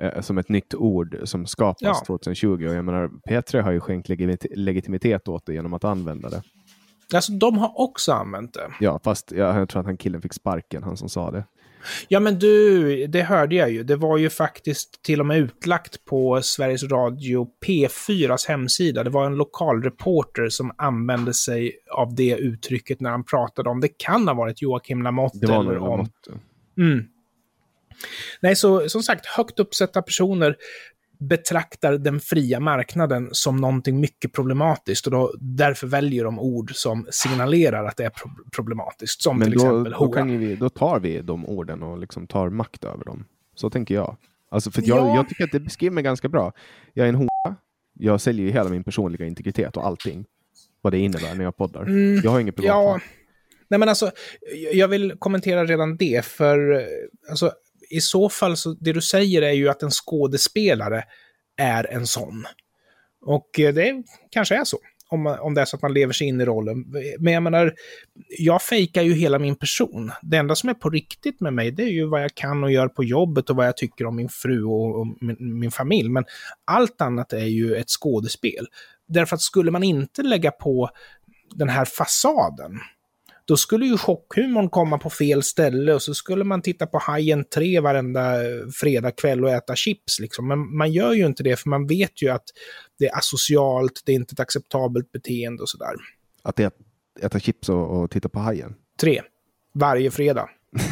[0.00, 2.02] eh, som ett nytt ord som skapas Ja.
[2.06, 2.48] 2020.
[2.68, 6.42] Och jag menar, P3 har ju skänkt legit- legitimitet åt det genom att använda det.
[7.14, 8.70] Alltså, de har också använt det.
[8.80, 11.44] Ja, fast jag, jag tror att han killen fick sparken, han som sa det.
[12.08, 13.82] Ja, men du, det hörde jag ju.
[13.82, 19.04] Det var ju faktiskt till och med utlagt på Sveriges Radio P4s hemsida.
[19.04, 23.80] Det var en lokal reporter som använde sig av det uttrycket när han pratade om
[23.80, 26.30] det kan ha varit Joakim Lamotte Det var eller om Lamotte.
[26.78, 27.04] Mm.
[28.40, 30.56] Nej, så som sagt, högt uppsatta personer
[31.20, 37.06] betraktar den fria marknaden som någonting mycket problematiskt och då, därför väljer de ord som
[37.10, 39.22] signalerar att det är pro problematiskt.
[39.22, 42.26] Som Men till då, exempel då, kan vi, då tar vi de orden och liksom
[42.26, 43.24] tar makt över dem.
[43.54, 44.16] Så tänker jag.
[44.50, 45.14] Alltså för jag, Ja.
[45.16, 46.52] jag tycker att det beskriver mig ganska bra.
[46.94, 47.56] Jag är en hora.
[47.94, 50.24] Jag säljer ju hela min personliga integritet och allting.
[50.80, 51.82] Vad det innebär när jag poddar.
[51.82, 52.70] Mm, Jag har inget privat.
[52.70, 53.00] Ja,
[53.68, 54.10] nej men alltså,
[54.72, 56.86] jag vill kommentera redan det, för
[57.30, 57.52] alltså,
[57.90, 61.04] i så fall, så, det du säger är ju att en skådespelare
[61.56, 62.44] är en sån.
[63.26, 66.12] Och eh, det kanske är så, om, man, om det är så att man lever
[66.12, 66.84] sig in i rollen.
[67.18, 67.74] Men jag menar,
[68.38, 70.12] jag fejkar ju hela min person.
[70.22, 72.72] Det enda som är på riktigt med mig, det är ju vad jag kan och
[72.72, 76.08] gör på jobbet och vad jag tycker om min fru och, och min, min familj.
[76.08, 76.24] Men
[76.64, 78.66] allt annat är ju ett skådespel.
[79.08, 80.90] Därför att skulle man inte lägga på
[81.54, 82.72] den här fasaden,
[83.48, 87.44] då skulle ju chockhumorn komma på fel ställe och så skulle man titta på Hajen
[87.54, 90.20] 3 varenda eh, fredagkväll och äta chips.
[90.20, 90.48] Liksom.
[90.48, 92.44] Men man gör ju inte det, för man vet ju att
[92.98, 95.94] det är asocialt, det är inte ett acceptabelt beteende och sådär.
[96.42, 96.76] Att äta,
[97.22, 98.74] äta chips och, och titta på hajen.
[99.00, 99.22] Tre.
[99.74, 100.48] Varje fredag.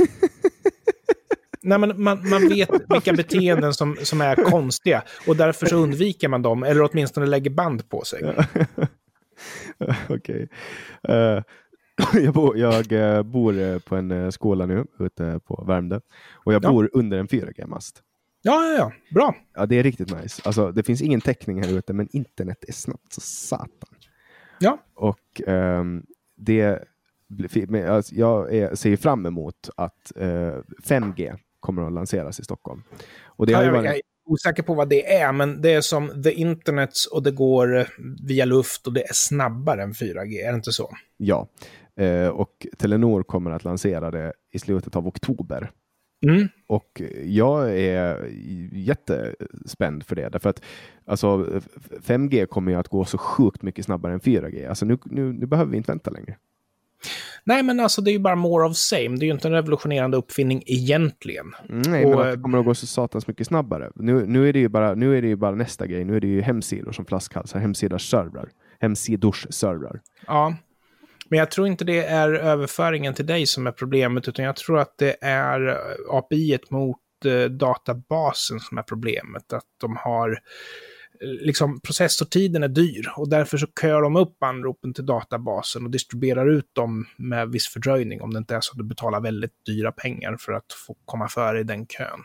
[1.63, 6.29] Nej, men man, man vet vilka beteenden som, som är konstiga och därför så undviker
[6.29, 8.35] man dem, eller åtminstone lägger band på sig.
[10.09, 10.49] Okej.
[11.09, 11.43] Eh,
[12.15, 16.01] jag bor, jag eh, bor eh, på en uh, skola nu ute på Värmdö.
[16.33, 16.71] Och jag Ja.
[16.71, 18.03] bor under en 4G-mast.
[18.43, 18.93] Ja, ja, ja.
[19.15, 19.35] Bra.
[19.55, 20.43] Ja, det är riktigt nice.
[20.45, 23.89] Alltså, det finns ingen täckning här ute, men internet är snabbt så satan.
[24.59, 24.79] Ja.
[24.95, 26.03] Och ehm,
[26.37, 26.79] det,
[27.89, 30.55] alltså, jag är, ser ju fram emot att eh,
[30.85, 32.83] 5G kommer att lanseras i Stockholm.
[33.25, 35.73] Och det har ju jag, varit, jag är osäker på vad det är, men det
[35.73, 37.87] är som the internet och det går eh,
[38.27, 40.97] via luft och det är snabbare än 4G, är det inte så?
[41.17, 41.49] ja.
[41.97, 45.71] Eh, och Telenor kommer att lansera det i slutet av oktober.
[46.27, 46.49] Mm.
[46.69, 48.27] Och jag är
[48.73, 50.29] jättespänd för det.
[50.29, 50.63] Därför att
[51.07, 54.69] alltså, f- 5G kommer ju att gå så sjukt mycket snabbare än 4G.
[54.69, 56.37] Alltså, nu, nu, nu behöver vi inte vänta längre.
[57.45, 59.09] Nej, men alltså det är ju bara more of same.
[59.09, 61.47] Det är ju inte en revolutionerande uppfinning egentligen.
[61.69, 63.91] Nej, Och, men att det kommer att gå så satans mycket snabbare.
[63.95, 66.05] Nu, nu, är det ju bara, nu är det ju bara nästa grej.
[66.05, 67.59] Nu är det ju hemsidor som flaskhalsar.
[67.59, 68.49] Hemsidors servrar.
[68.81, 70.01] Hemsidors servrar.
[70.27, 70.55] Ja.
[71.31, 74.79] Men jag tror inte det är överföringen till dig som är problemet, utan jag tror
[74.79, 79.53] att det är eh, API mot eh, databasen som är problemet.
[79.53, 84.95] Att de har, eh, liksom processortiden är dyr och därför så kör de upp anropen
[84.95, 88.79] till databasen och distribuerar ut dem med viss fördröjning om det inte är så att
[88.79, 92.21] du betalar väldigt dyra pengar för att få komma före i den kön.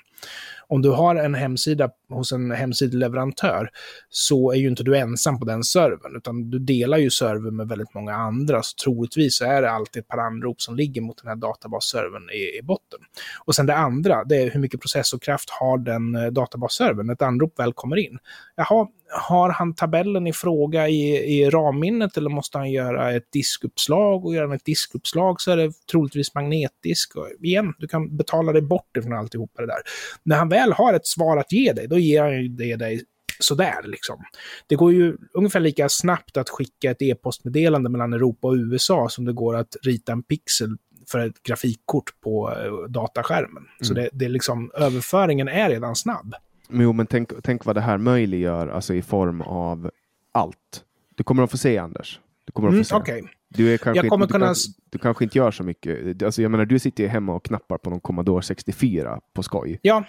[0.68, 3.70] Om du har en hemsida hos en hemsideleverantör
[4.10, 7.68] så är ju inte du ensam på den servern, utan du delar ju servern med
[7.68, 8.62] väldigt många andra.
[8.64, 12.30] Så troligtvis så är det alltid ett par anrop som ligger mot den här databasservern
[12.30, 13.00] i, i botten.
[13.46, 17.22] Och sen det andra, det är hur mycket processorkraft har den eh, databasservern när ett
[17.22, 18.18] anrop väl kommer in.
[18.56, 24.26] Jaha, har han tabellen i fråga i, i ramminnet eller måste han göra ett diskuppslag?
[24.26, 27.16] Och gör han ett diskuppslag så är det troligtvis magnetdisk.
[27.16, 29.82] Och igen, du kan betala dig bort ifrån alltihopa det där.
[30.24, 33.04] När han väl har ett svar att ge dig, då ger han det dig
[33.40, 34.24] sådär liksom.
[34.68, 39.26] Det går ju ungefär lika snabbt att skicka ett e-postmeddelande mellan Europa och USA som
[39.26, 40.78] det går att rita en pixel
[41.12, 43.64] för ett grafikkort på eh, dataskärmen.
[43.82, 46.36] Så det, det är liksom, överföringen är redan snabb.
[46.70, 49.92] Jo, men tänk, tänk vad det här möjliggör alltså i form av
[50.32, 50.84] allt.
[51.16, 52.20] Du kommer att få se, Anders.
[52.46, 52.96] Du kommer att Mm, få se.
[52.96, 53.24] Okej.
[53.50, 56.24] Du, är kanske inte, kunna du, kanske, du kanske inte gör så mycket.
[56.24, 59.80] Alltså, jag menar, du sitter ju hemma och knappar på någon Commodore 64 på skoj.
[59.82, 60.04] Ja.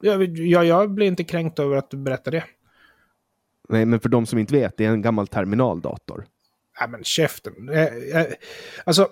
[0.00, 2.44] Jag, jag, jag blir inte kränkt över att du berättar det.
[3.68, 6.26] Nej, men för de som inte vet, det är en gammal terminaldator.
[6.80, 7.68] Nej, men käften.
[7.68, 8.26] Eh, eh,
[8.84, 9.08] Alltså,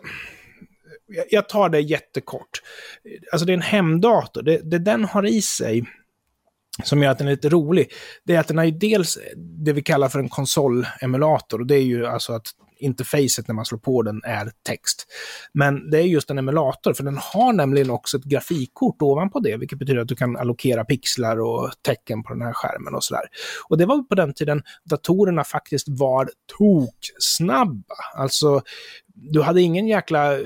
[1.06, 2.62] jag- jag tar det jättekort.
[3.32, 4.42] Alltså det är en hemdator.
[4.42, 5.84] Det, det den har i sig,
[6.84, 7.92] som gör att den är lite rolig,
[8.24, 11.60] det är att den har ju dels det vi kallar för en konsolemulator.
[11.60, 12.46] Och det är ju alltså att
[12.78, 15.06] interfacet när man slår på den är text.
[15.52, 19.56] Men det är just en emulator, för den har nämligen också ett grafikkort ovanpå det,
[19.56, 23.24] vilket betyder att du kan allokera pixlar och tecken på den här skärmen och sådär.
[23.68, 27.94] Och det var på den tiden datorerna faktiskt var toksnabba.
[28.14, 28.62] Alltså,
[29.14, 30.44] du hade ingen jäkla eh,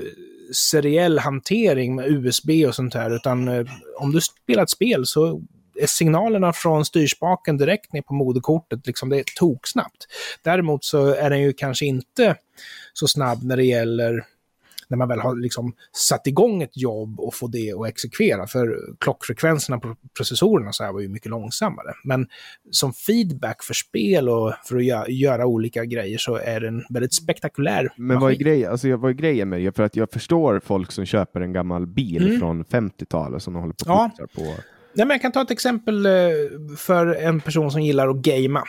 [0.71, 3.65] seriell hantering med USB och sånt här, utan eh,
[3.99, 5.41] om du spelar ett spel så
[5.87, 10.07] signalerna från styrspaken direkt ner på moderkortet, liksom det är toksnabbt.
[10.41, 12.35] Däremot så är den ju kanske inte
[12.93, 14.25] så snabb när det gäller
[14.87, 15.73] när man väl har liksom
[16.09, 18.47] satt igång ett jobb och få det att exekvera.
[18.47, 21.93] För klockfrekvenserna på processorerna så här var ju mycket långsammare.
[22.03, 22.27] Men
[22.71, 27.13] som feedback för spel och för att gö- göra olika grejer så är den väldigt
[27.13, 28.39] spektakulär Men vad är, maskin.
[28.47, 29.75] grej, alltså, vad är grejen med det?
[29.75, 32.39] För att jag förstår folk som köper en gammal bil Mm.
[32.39, 34.05] från 50-talet som de håller på Ja.
[34.05, 34.61] och fixar på.
[34.93, 36.11] Nej, men jag kan ta ett exempel eh,
[36.77, 38.63] för en person som gillar att gamea.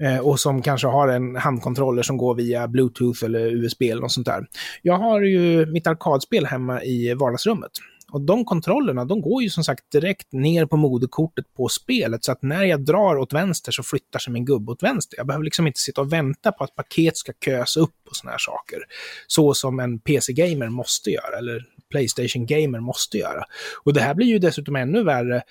[0.00, 4.12] Eh, och som kanske har en handkontroller som går via Bluetooth eller USB eller något
[4.12, 4.46] sånt där.
[4.82, 7.70] Jag har ju mitt arkadspel hemma i vardagsrummet.
[8.12, 12.32] Och de kontrollerna, de går ju som sagt direkt ner på moderkortet på spelet, så
[12.32, 15.16] att när jag drar åt vänster så flyttar sig min gubbe åt vänster.
[15.18, 18.30] Jag behöver liksom inte sitta och vänta på att paket ska köas upp och såna
[18.30, 18.78] här saker.
[19.26, 23.44] Så som en PC-gamer måste göra, eller Playstation-gamer måste göra.
[23.84, 25.42] Och det här blir ju dessutom ännu värre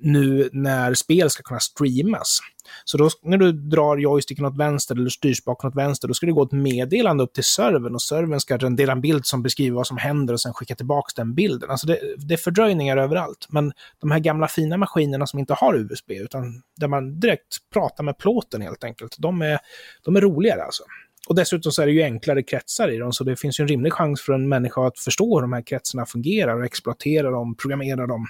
[0.00, 2.40] nu när spel ska kunna streamas.
[2.84, 6.32] Så då, när du drar joysticken åt vänster eller styrspaken åt vänster, då ska det
[6.32, 9.86] gå ett meddelande upp till servern och servern ska rendera en bild som beskriver vad
[9.86, 11.70] som händer och sen skicka tillbaka den bilden.
[11.70, 13.46] Alltså det, det är fördröjningar överallt.
[13.48, 18.04] Men de här gamla fina maskinerna som inte har USB, utan där man direkt pratar
[18.04, 19.58] med plåten helt enkelt, de är,
[20.04, 20.82] de är roligare alltså.
[21.26, 23.68] Och dessutom så är det ju enklare kretsar i dem, så det finns ju en
[23.68, 27.54] rimlig chans för en människa att förstå hur de här kretsarna fungerar och exploatera dem,
[27.54, 28.26] programmera dem.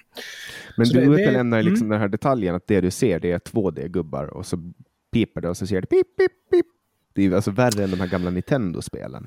[0.77, 1.91] Men Så du det- det- utelämnar liksom mm.
[1.91, 4.73] den här detaljen att det du ser det är 2D-gubbar och så
[5.13, 6.67] piper det och så ser det pip, pip, pip.
[7.17, 9.27] Det är ju alltså värre än de här gamla Nintendo-spelen.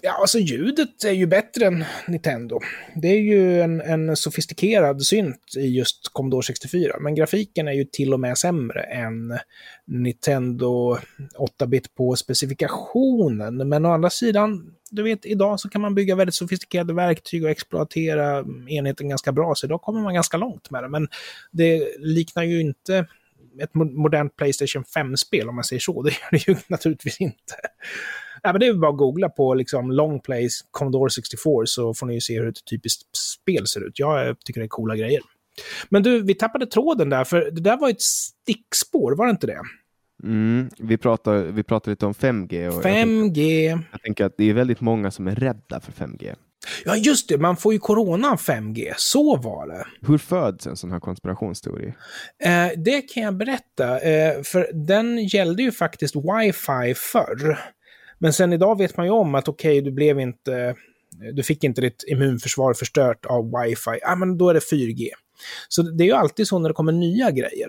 [0.00, 2.60] Ja, alltså ljudet är ju bättre än Nintendo.
[2.94, 7.84] Det är ju en, en sofistikerad synt i just Commodore 64, men grafiken är ju
[7.84, 9.38] till och med sämre än
[9.86, 10.98] Nintendo
[11.60, 13.68] 8-bit på specifikationen.
[13.68, 17.50] Men å andra sidan, du vet, idag så kan man bygga väldigt sofistikerade verktyg och
[17.50, 20.88] exploatera enheten ganska bra, så idag kommer man ganska långt med det.
[20.88, 21.08] Men
[21.50, 23.06] det liknar ju inte
[23.62, 26.02] ett mo- modernt Playstation 5-spel, om man säger så.
[26.02, 27.54] Det gör det ju naturligtvis inte.
[28.44, 32.06] Nej, men det är bara att googla på liksom long plays Commodore 64 så får
[32.06, 33.98] ni ju se hur ett typiskt spel ser ut.
[33.98, 35.20] Jag tycker det är coola grejer.
[35.88, 39.46] Men du, vi tappade tråden där, för det där var ett stickspår, var det inte
[39.46, 39.60] det?
[40.22, 43.78] Mm, vi, pratar, vi pratar lite om 5G och jag, tänk, 5G.
[43.92, 46.34] jag tänker att det är väldigt många som är rädda för 5G.
[46.84, 48.92] Ja, just det, man får ju corona av 5G.
[48.96, 49.86] Så var det.
[50.06, 51.94] Hur föds en sån här konspirationsteori?
[52.44, 57.58] Eh, det kan jag berätta, eh, för den gällde ju faktiskt wifi förr.
[58.18, 60.74] Men sen idag vet man ju om att okej, du blev inte...
[61.32, 63.98] Du fick inte ditt immunförsvar förstört av wifi.
[64.00, 65.08] Ja, men då är det 4G.
[65.68, 67.68] Så det är ju alltid så när det kommer nya grejer.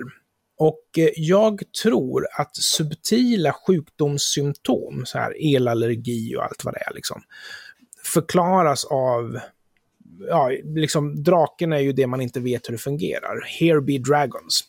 [0.60, 6.93] Och eh, jag tror att subtila sjukdomssymptom, så här elallergi och allt vad det är,
[6.93, 7.21] liksom,
[8.06, 9.39] förklaras av
[10.28, 13.46] ja, liksom draken är ju det man inte vet hur det fungerar.
[13.60, 14.63] Here be dragons.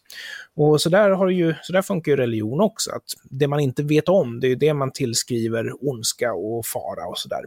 [0.57, 3.83] Och så där, har ju, så där funkar ju religion också, att det man inte
[3.83, 7.41] vet om, det är ju det man tillskriver ondska och fara och sådär.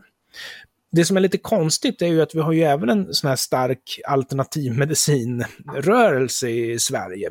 [0.92, 3.36] Det som är lite konstigt är ju att vi har ju även en sån här
[3.36, 7.30] stark alternativmedicinrörelse i Sverige.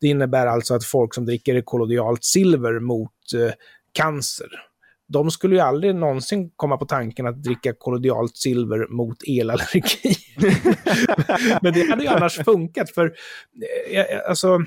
[0.00, 3.52] Det innebär alltså att folk som dricker kollodialt silver mot eh,
[3.92, 4.48] cancer,
[5.12, 10.14] de skulle ju aldrig någonsin komma på tanken att dricka kollodialt silver mot elallergi.
[11.62, 13.12] Men det hade ju annars funkat, för
[13.90, 14.58] eh, eh, alltså,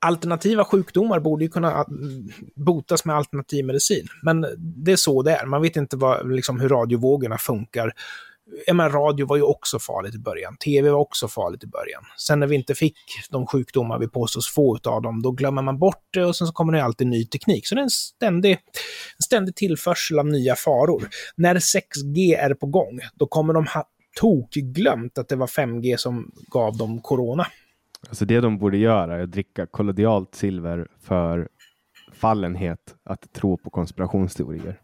[0.00, 1.84] alternativa sjukdomar borde ju kunna eh,
[2.54, 4.06] botas med alternativ medicin.
[4.22, 5.46] Men det är så det är.
[5.46, 7.92] Man vet inte vad, liksom, hur radiovågorna funkar.
[8.66, 10.56] Jag menar, radio var ju också farligt i början.
[10.56, 12.02] TV var också farligt i början.
[12.18, 12.96] Sen när vi inte fick
[13.30, 16.52] de sjukdomar vi påstås få av dem, då glömmer man bort det och sen så
[16.52, 17.66] kommer det alltid ny teknik.
[17.66, 21.08] Så det är en ständig, en ständig tillförsel av nya faror.
[21.36, 23.84] När 6G är på gång, då kommer de ha
[24.20, 27.46] tokglömt att det var 5G som gav dem corona.
[28.08, 31.48] Alltså det de borde göra är att dricka kollodialt silver för
[32.12, 34.80] fallenhet att tro på konspirationsteorier.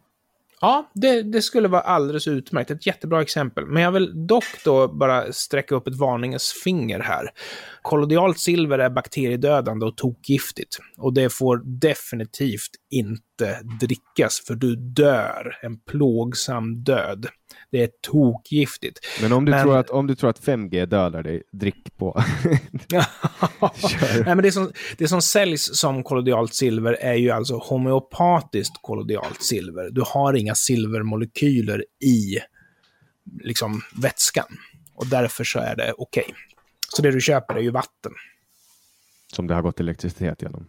[0.61, 2.71] Ja, det, det skulle vara alldeles utmärkt.
[2.71, 3.65] Ett jättebra exempel.
[3.65, 7.29] Men jag vill dock då bara sträcka upp ett varningens finger här.
[7.81, 10.77] Kollodialt silver är bakteriedödande och tokgiftigt.
[10.97, 13.28] Och det får definitivt inte
[13.79, 17.27] drickas, för du dör en plågsam död.
[17.71, 18.99] Det är tokgiftigt.
[19.21, 22.23] Men om du, Men- Tror, att, om du tror att 5G dödar dig, drick på.
[22.91, 29.43] Nej, men det, som, det som säljs som kollodialt silver är ju alltså homeopatiskt kollodialt
[29.43, 29.89] silver.
[29.91, 32.39] Du har inga silvermolekyler i
[33.43, 34.47] liksom, vätskan.
[34.95, 36.33] Och därför så är det okej.
[36.95, 38.11] Så det du köper är ju vatten.
[39.33, 40.67] Som det har gått elektricitet genom.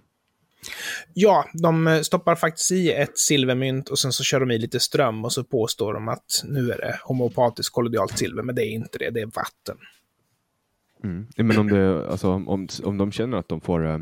[1.14, 4.80] Ja, de eh, stoppar faktiskt i ett silvermynt och sen så kör de i lite
[4.80, 8.70] ström och så påstår de att nu är det homeopatiskt kollodialt silver, men det är
[8.70, 9.76] inte det, det är vatten.
[11.04, 11.26] Mm.
[11.36, 13.98] Men om, det, alltså, om, om de känner att de får, eh,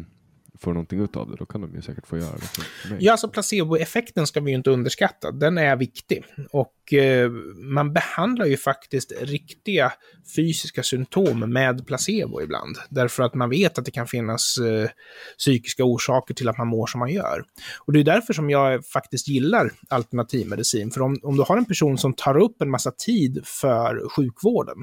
[0.60, 2.96] får någonting ut av det, då kan de ju säkert få göra det.
[3.00, 5.30] Ja, alltså placeboeffekten ska vi ju inte underskatta.
[5.30, 6.24] Den är viktig.
[6.50, 9.92] Och eh, man behandlar ju faktiskt riktiga
[10.36, 12.76] fysiska symptom med placebo ibland.
[12.88, 14.90] Därför att man vet att det kan finnas eh,
[15.38, 17.44] psykiska orsaker till att man mår som man gör.
[17.78, 20.90] Och det är därför som jag faktiskt gillar alternativmedicin.
[20.90, 24.76] För om, om du har en person som tar upp en massa tid för sjukvården,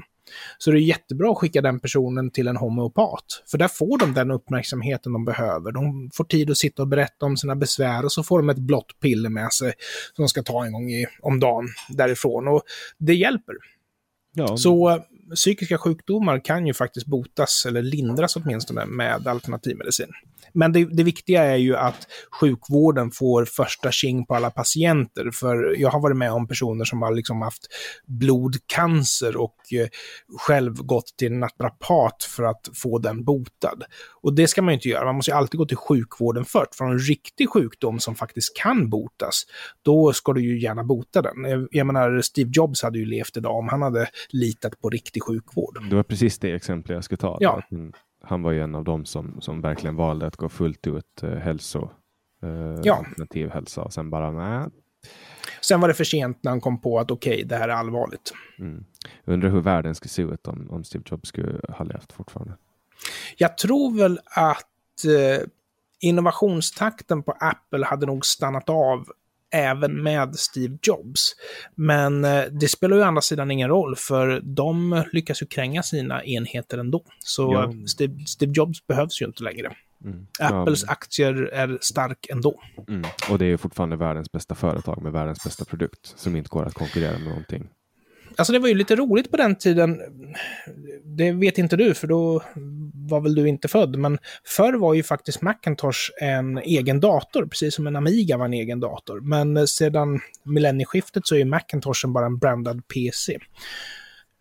[0.58, 3.42] så det är jättebra att skicka den personen till en homeopat.
[3.50, 5.72] För där får de den uppmärksamheten de behöver.
[5.72, 8.58] De får tid att sitta och berätta om sina besvär och så får de ett
[8.58, 9.72] blått piller med sig
[10.14, 12.48] som de ska ta en gång i, om dagen därifrån.
[12.48, 12.62] Och
[12.98, 13.54] det hjälper.
[14.34, 15.00] Ja, Så
[15.34, 20.08] psykiska sjukdomar kan ju faktiskt botas, eller lindras åtminstone, med alternativmedicin.
[20.56, 22.06] Men det, det, viktiga är ju att
[22.40, 25.30] sjukvården får första tjing på alla patienter.
[25.30, 27.66] För jag har varit med om personer som har liksom haft
[28.06, 29.88] blodcancer och eh,
[30.38, 33.82] själv gått till en naprapat för att få den botad.
[34.22, 35.04] Och det ska man ju inte göra.
[35.04, 36.74] Man måste ju alltid gå till sjukvården först.
[36.74, 39.42] För en riktig sjukdom som faktiskt kan botas,
[39.82, 41.68] då ska du ju gärna bota den.
[41.70, 45.22] Jag menar, Steve Jobs hade ju levt idag om han hade litat på riktigt riktig
[45.22, 45.90] sjukvård.
[45.90, 47.36] Det var precis det exempel jag skulle ta.
[47.40, 47.62] Ja
[48.26, 51.30] han var ju en av dem som, som verkligen valde att gå fullt ut eh,
[51.30, 51.90] hälso,
[52.42, 52.94] eh, ja.
[52.94, 54.68] alternativ hälsa och sen bara nej.
[55.60, 57.72] Sen var det för sent när han kom på att okej, okay, det här är
[57.72, 58.32] allvarligt.
[58.58, 58.84] Mm.
[59.24, 62.54] Undrar hur världen skulle se ut om, om Steve Jobs skulle ha levt fortfarande.
[63.36, 65.46] Jag tror väl att eh,
[66.00, 69.08] innovationstakten på Apple hade nog stannat av
[69.54, 71.32] även med Steve Jobs.
[71.74, 75.82] Men eh, det spelar ju å andra sidan ingen roll, för de lyckas ju kränga
[75.82, 77.04] sina enheter ändå.
[77.18, 77.72] Så ja.
[77.86, 79.72] Steve, Steve, Jobs behövs ju inte längre.
[80.04, 80.26] Mm.
[80.40, 80.92] Apples ja.
[80.92, 82.60] aktier är stark ändå.
[82.88, 83.02] Mm.
[83.30, 86.74] Och det är fortfarande världens bästa företag med världens bästa produkt som inte går att
[86.74, 87.68] konkurrera med någonting.
[88.38, 90.00] Alltså det var ju lite roligt på den tiden.
[91.04, 92.42] Det vet inte du, för då
[93.08, 93.98] var väl du inte född.
[93.98, 98.52] Men förr var ju faktiskt Macintosh en egen dator, precis som en Amiga var en
[98.52, 99.20] egen dator.
[99.20, 103.38] Men sedan millennieskiftet så är ju Macintosh bara en brandad PC.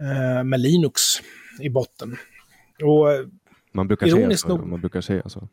[0.02, 1.02] Eh, med Linux
[1.62, 2.18] i botten.
[2.84, 3.08] Och
[3.74, 5.48] man brukar, säga så, nog, man brukar säga så.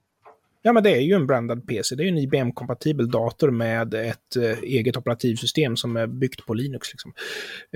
[0.64, 1.94] Ja, men det är ju en brandad PC.
[1.94, 6.54] Det är ju en IBM-kompatibel dator med ett eh, eget operativsystem som är byggt på
[6.54, 6.92] Linux.
[6.92, 7.12] Liksom.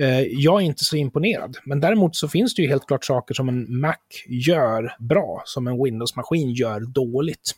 [0.01, 3.33] Eh, jag är inte så imponerad, men däremot så finns det ju helt klart saker
[3.33, 3.95] som en Mac
[4.27, 7.51] gör bra, som en Windows-maskin gör dåligt.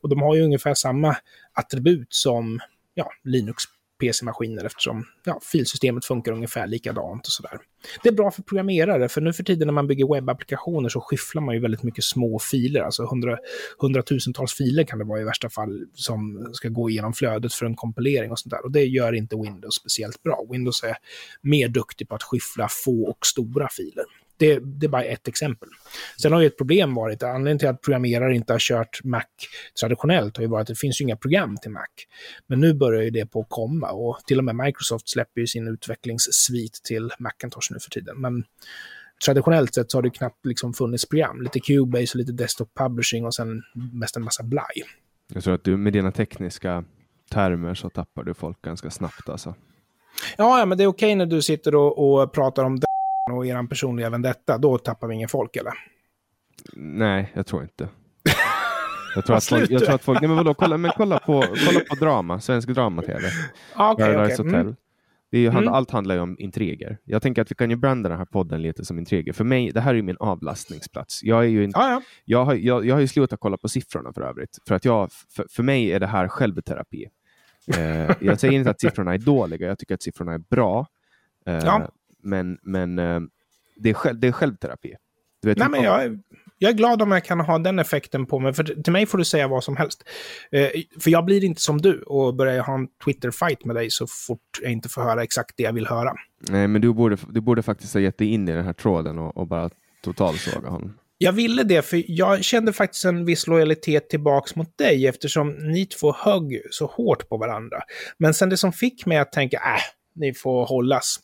[0.00, 1.16] Och de har ju ungefär samma
[1.52, 2.60] attribut som
[2.94, 3.64] ja, Linux
[4.00, 7.58] PC-maskiner eftersom ja, filsystemet funkar ungefär likadant och sådär.
[8.02, 11.42] Det är bra för programmerare, för nu för tiden när man bygger webbapplikationer så skyfflar
[11.42, 13.38] man ju väldigt mycket små filer, alltså hundra,
[13.78, 17.76] hundratusentals filer kan det vara i värsta fall som ska gå igenom flödet för en
[17.76, 18.64] kompilering och sånt där.
[18.64, 20.46] Och det gör inte Windows speciellt bra.
[20.50, 20.96] Windows är
[21.40, 24.04] mer duktig på att skyffla få och stora filer.
[24.36, 25.68] Det, det, är bara ett exempel.
[26.22, 29.22] Sen har ju ett problem varit, anledningen till att programmerare inte har kört Mac
[29.80, 31.86] traditionellt har ju varit att det finns ju inga program till Mac.
[32.46, 35.46] Men nu börjar ju det på att komma och till och med Microsoft släpper ju
[35.46, 38.20] sin utvecklingssvit till Macintosh nu för tiden.
[38.20, 38.44] Men
[39.24, 41.42] traditionellt sett så har det knappt liksom funnits program.
[41.42, 43.62] Lite Cubase och lite Desktop Publishing och sen
[43.92, 44.82] mest en massa blaj.
[45.34, 46.84] Jag tror att du med dina tekniska
[47.30, 49.54] termer så tappar du folk ganska snabbt alltså.
[50.36, 52.80] Ja, men det är okej när du sitter och, och pratar om
[53.32, 55.72] och er personliga vendetta, då tappar vi ingen folk eller?
[56.74, 57.88] Nej, jag tror inte.
[59.14, 61.44] Jag tror, att folk, jag tror att folk, nej men vadå, kolla, men kolla på,
[61.66, 63.20] kolla på drama, svensk drama-tv.
[63.74, 64.46] Ah, okay, Paradise okay.
[64.46, 64.60] Hotel.
[64.60, 64.76] Mm.
[65.30, 65.68] Det är, mm.
[65.68, 66.98] Allt handlar ju om intriger.
[67.04, 69.32] Jag tänker att vi kan ju branda den här podden lite som intriger.
[69.32, 71.22] För mig, det här är ju min avlastningsplats.
[71.22, 72.02] Jag, är ju inte, ah, ja.
[72.24, 74.58] jag, har, jag, jag har ju slutat kolla på siffrorna för övrigt.
[74.68, 77.06] För, att jag, för, för mig är det här självterapi.
[77.76, 80.86] Eh, jag säger inte att siffrorna är dåliga, jag tycker att siffrorna är bra.
[81.46, 81.90] Eh, ja
[82.26, 83.20] men, men eh,
[83.76, 84.94] det, är själv, det är självterapi.
[85.42, 86.18] Du vet, Nej, men jag, är,
[86.58, 88.52] jag är glad om jag kan ha den effekten på mig.
[88.52, 90.04] För till mig får du säga vad som helst.
[90.52, 90.68] Eh,
[91.00, 94.60] för jag blir inte som du och börjar ha en Twitter-fight med dig så fort
[94.62, 96.12] jag inte får höra exakt det jag vill höra.
[96.48, 99.18] Nej, men du borde, du borde faktiskt ha gett dig in i den här tråden
[99.18, 99.70] och, och bara
[100.02, 100.94] totalsåga honom.
[101.18, 105.86] Jag ville det, för jag kände faktiskt en viss lojalitet tillbaks mot dig eftersom ni
[105.86, 107.78] två högg så hårt på varandra.
[108.18, 109.82] Men sen det som fick mig att tänka, äh,
[110.14, 111.20] ni får hållas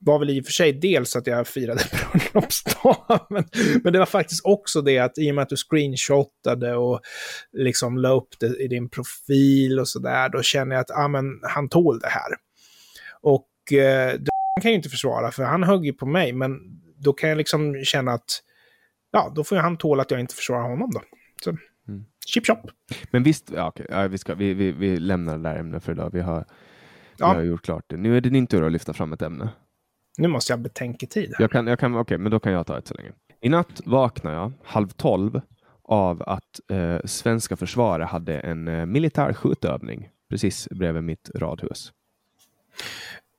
[0.00, 1.82] var väl i och för sig dels att jag firade
[2.32, 3.44] bröllopsdag, men,
[3.84, 7.00] men det var faktiskt också det att i och med att du screenshotade och
[7.52, 11.24] liksom la upp det i din profil och sådär, då känner jag att ah, men,
[11.42, 12.32] han tål det här.
[13.20, 16.58] Och eh, det kan ju inte försvara, för han högg ju på mig, men
[16.96, 18.42] då kan jag liksom känna att
[19.10, 21.02] ja, då får han tåla att jag inte försvarar honom då.
[21.44, 21.50] Så,
[21.88, 22.04] mm.
[22.26, 22.70] chip chop.
[23.10, 23.86] Men visst, ja, okay.
[23.90, 26.10] ja, vi, ska, vi, vi, vi lämnar det där ämnet för idag.
[26.12, 26.44] Vi har, vi
[27.18, 27.26] ja.
[27.26, 27.96] har gjort klart det.
[27.96, 29.48] Nu är det din tur att lyfta fram ett ämne.
[30.18, 31.34] Nu måste jag ha betänketid.
[31.38, 33.12] Jag kan, jag kan, Okej, okay, men då kan jag ta ett så länge.
[33.40, 35.40] I natt vaknade jag halv tolv
[35.82, 41.92] av att eh, svenska försvaret hade en eh, militär skjutövning precis bredvid mitt radhus.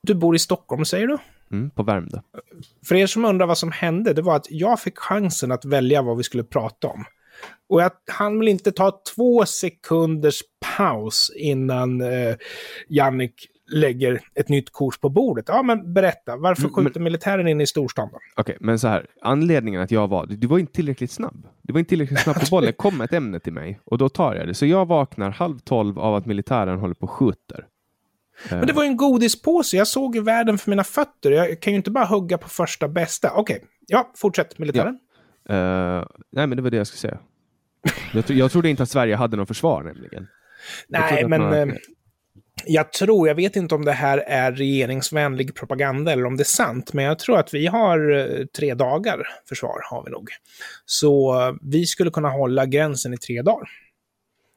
[0.02, 1.18] Du bor i Stockholm säger du?
[1.52, 2.20] Mm, på Värmdö.
[2.88, 6.02] För er som undrar vad som hände, det var att jag fick chansen att välja
[6.02, 7.04] vad vi skulle prata om.
[7.68, 10.42] Och jag hann väl inte ta två sekunders
[10.76, 12.36] paus innan eh,
[12.88, 15.44] Jannik lägger ett nytt kort på bordet.
[15.48, 18.08] Ja, men berätta, varför mm, skjuter men, militären in i storstan?
[18.08, 21.46] Okej, okay, men så här, anledningen att jag var, du var inte tillräckligt snabb.
[21.62, 22.72] Du var inte tillräckligt snabb på bollen.
[22.72, 24.54] kom ett ämne till mig och då tar jag det.
[24.54, 27.66] Så jag vaknar halv tolv av att militären håller på och skjuter.
[28.50, 29.76] Men det var ju en godispåse.
[29.76, 31.30] Jag såg ju världen för mina fötter.
[31.30, 33.30] Jag kan ju inte bara hugga på första bästa.
[33.34, 33.68] Okej, okay.
[33.86, 34.98] ja, fortsätt militären.
[35.48, 35.54] Ja.
[35.54, 37.18] Uh, nej, men det var det jag skulle säga.
[38.12, 40.28] Jag, tro, jag trodde inte att Sverige hade något försvar nämligen.
[40.88, 41.76] Nej, men man...
[42.64, 46.44] jag tror, jag vet inte om det här är regeringsvänlig propaganda eller om det är
[46.44, 50.30] sant, men jag tror att vi har eh, tre dagar försvar, har vi nog.
[50.84, 53.68] Så vi skulle kunna hålla gränsen i tre dagar.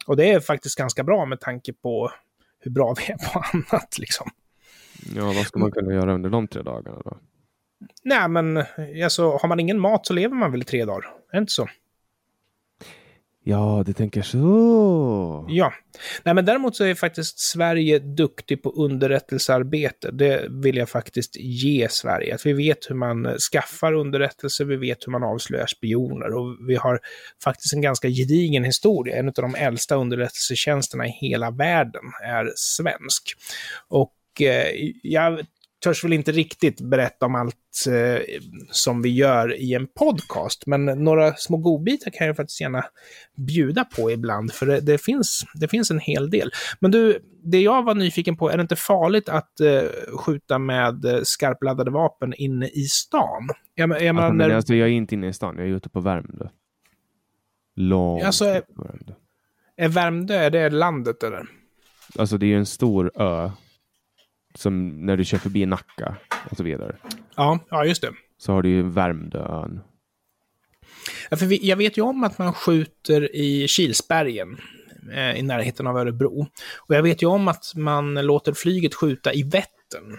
[0.08, 2.12] Och det är faktiskt ganska bra med tanke på
[2.60, 3.98] hur bra vi är på annat.
[3.98, 4.30] Liksom.
[5.16, 7.18] Ja, vad ska man kunna göra under de tre dagarna då?
[8.04, 8.64] Nej, men
[9.04, 11.06] alltså, har man ingen mat så lever man väl i tre dagar?
[11.32, 11.68] Är det inte så?
[13.46, 15.46] Ja, du tänker så.
[15.50, 15.74] Ja.
[16.24, 20.12] Nej, men däremot så är faktiskt Sverige duktig på underrättelsearbete.
[20.12, 22.36] Det vill jag faktiskt ge Sverige.
[22.36, 26.76] Att vi vet hur man skaffar underrättelser, vi vet hur man avslöjar spioner och vi
[26.76, 27.00] har
[27.44, 29.16] faktiskt en ganska gedigen historia.
[29.16, 33.34] En av de äldsta underrättelsetjänsterna i hela världen är svensk.
[33.88, 34.68] Och eh,
[35.04, 35.46] jag
[35.84, 37.56] törs väl inte riktigt berätta om allt
[37.88, 38.22] eh,
[38.72, 42.86] som vi gör i en podcast, men några små godbitar kan jag faktiskt gärna
[43.38, 46.52] bjuda på ibland, för det, det, finns, det finns en hel del.
[46.80, 51.06] Men du, det jag var nyfiken på, är det inte farligt att eh, skjuta med
[51.06, 53.50] eh, skarpladdade vapen inne i stan?
[53.76, 54.50] Jag, jag, alltså, men, när...
[54.50, 56.48] alltså, jag är inte inne i stan, jag är ute på Värmdö.
[57.76, 59.14] Långt alltså, är, på Värmdö.
[59.78, 61.46] Är Värmdö, är det landet eller?
[62.20, 63.50] Alltså det är ju en stor ö
[64.56, 66.16] som när du kör förbi Nacka
[66.52, 66.96] och så vidare.
[67.36, 68.12] Ja, ja just det.
[68.38, 69.82] Så har du ju Värmdöön.
[71.30, 74.58] Ja, för vi, jag vet ju om att man skjuter i Kilsbergen
[75.14, 76.48] eh, i närheten av Örebro.
[76.78, 80.18] Och jag vet ju om att man låter flyget skjuta i Vättern.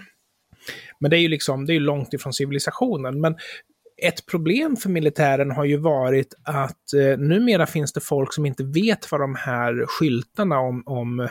[1.01, 3.21] Men det är ju liksom, det är långt ifrån civilisationen.
[3.21, 3.37] Men
[4.03, 8.65] ett problem för militären har ju varit att eh, numera finns det folk som inte
[8.65, 11.29] vet vad de här skyltarna om, om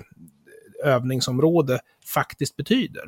[0.83, 1.79] övningsområde
[2.13, 3.03] faktiskt betyder.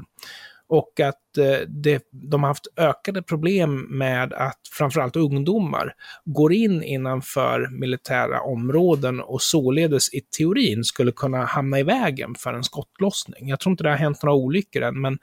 [0.67, 5.93] Och att eh, det, de har haft ökade problem med att framförallt ungdomar
[6.25, 12.53] går in innanför militära områden och således i teorin skulle kunna hamna i vägen för
[12.53, 13.49] en skottlossning.
[13.49, 15.17] Jag tror inte det har hänt några olyckor än, men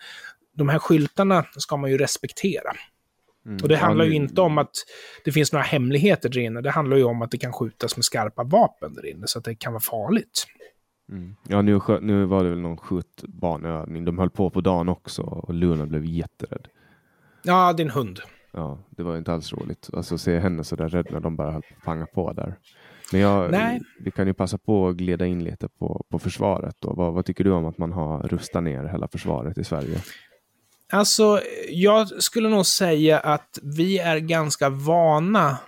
[0.56, 2.72] de här skyltarna ska man ju respektera.
[3.46, 3.58] Mm.
[3.62, 4.70] Och det handlar ju inte om att
[5.24, 6.60] det finns några hemligheter där inne.
[6.60, 9.44] Det handlar ju om att det kan skjutas med skarpa vapen där inne, så att
[9.44, 10.46] det kan vara farligt.
[11.08, 11.36] Mm.
[11.48, 14.04] Ja, nu, nu var det väl någon skjutbaneövning.
[14.04, 16.68] De höll på på dagen också och Luna blev jätterädd.
[17.42, 18.20] Ja, din hund.
[18.52, 19.90] Ja, det var inte alls roligt.
[19.92, 22.54] Alltså se henne så där rädd när de bara höll på panga på där.
[23.12, 23.80] Men jag, Nej.
[24.00, 26.76] vi kan ju passa på att glida in lite på, på försvaret.
[26.78, 26.94] Då.
[26.94, 30.00] Vad, vad tycker du om att man har rustat ner hela försvaret i Sverige?
[30.92, 35.58] Alltså, jag skulle nog säga att vi är ganska vana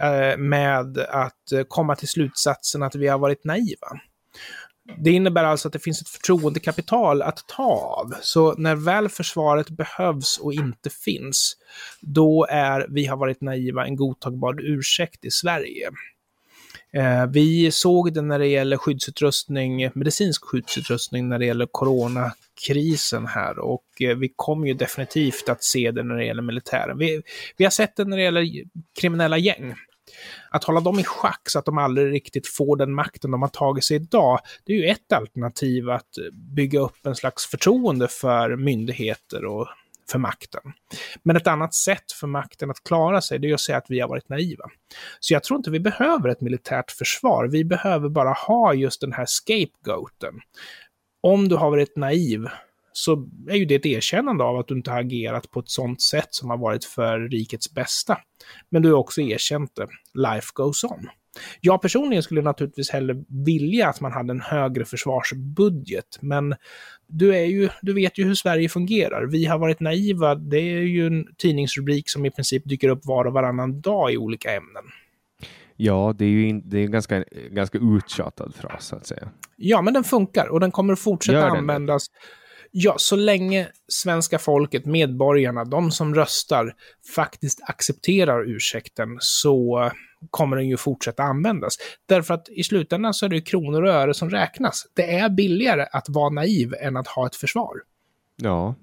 [0.00, 4.00] eh, med att komma till slutsatsen att vi har varit naiva.
[4.98, 8.14] Det innebär alltså att det finns ett förtroendekapital att ta av.
[8.22, 11.56] Så när väl försvaret behövs och inte finns,
[12.00, 15.90] då är vi har varit naiva en godtagbar ursäkt i Sverige.
[16.92, 23.58] Eh, vi såg det när det gäller skyddsutrustning, medicinsk skyddsutrustning när det gäller coronakrisen här
[23.58, 26.98] och eh, vi kommer ju definitivt att se det när det gäller militären.
[26.98, 27.22] Vi,
[27.56, 28.48] vi har sett det när det gäller
[29.00, 29.74] kriminella gäng
[30.50, 33.48] att hålla dem i schack så att de aldrig riktigt får den makten de har
[33.48, 38.56] tagit sig idag, det är ju ett alternativ att bygga upp en slags förtroende för
[38.56, 39.68] myndigheter och
[40.10, 40.62] för makten.
[41.22, 44.00] Men ett annat sätt för makten att klara sig, det är att säga att vi
[44.00, 44.64] har varit naiva.
[45.20, 49.12] Så jag tror inte vi behöver ett militärt försvar, vi behöver bara ha just den
[49.12, 50.40] här scapegoaten.
[51.20, 52.48] Om du har varit naiv,
[52.96, 56.02] så är ju det ett erkännande av att du inte har agerat på ett sådant
[56.02, 58.18] sätt som har varit för rikets bästa.
[58.70, 59.86] Men du har också erkänt det.
[60.14, 61.08] Life goes on.
[61.60, 66.54] Jag personligen skulle naturligtvis hellre vilja att man hade en högre försvarsbudget, men
[67.06, 69.26] du, är ju, du vet ju hur Sverige fungerar.
[69.26, 73.24] Vi har varit naiva, det är ju en tidningsrubrik som i princip dyker upp var
[73.24, 74.84] och varannan dag i olika ämnen.
[75.76, 79.28] Ja, det är ju det är en ganska, ganska uttjatad fras, så att säga.
[79.56, 82.08] Ja, men den funkar och den kommer att fortsätta användas.
[82.08, 82.14] Det?
[82.76, 86.74] Ja, så länge svenska folket, medborgarna, de som röstar,
[87.14, 89.90] faktiskt accepterar ursäkten så
[90.30, 91.76] kommer den ju fortsätta användas.
[92.06, 94.86] Därför att i slutändan så är det kronor och öre som räknas.
[94.94, 97.74] Det är billigare att vara naiv än att ha ett försvar.
[98.36, 98.74] Ja.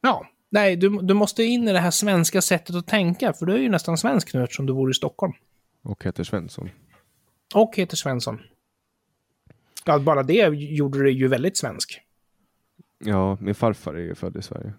[0.00, 0.26] Ja.
[0.50, 3.58] Nej, du, du måste in i det här svenska sättet att tänka, för du är
[3.58, 5.32] ju nästan svensk nu eftersom du bor i Stockholm.
[5.82, 6.70] Och heter Svensson.
[7.54, 8.40] Och heter Svensson.
[9.84, 12.00] Ja, bara det gjorde det ju väldigt svensk.
[13.04, 14.72] Ja, min farfar är ju född i Sverige.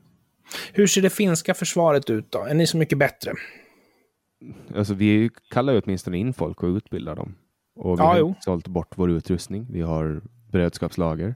[0.74, 2.40] Hur ser det finska försvaret ut då?
[2.44, 3.34] Är ni så mycket bättre?
[4.76, 7.36] Alltså vi kallar ju åtminstone in folk och utbildar dem.
[7.76, 8.36] Och vi ja, har jo.
[8.40, 9.68] sålt bort vår utrustning.
[9.70, 10.22] Vi har
[10.52, 11.36] beredskapslager.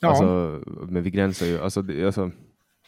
[0.00, 0.08] Ja.
[0.08, 0.24] Alltså,
[0.88, 2.30] men vi gränsar ju, alltså, alltså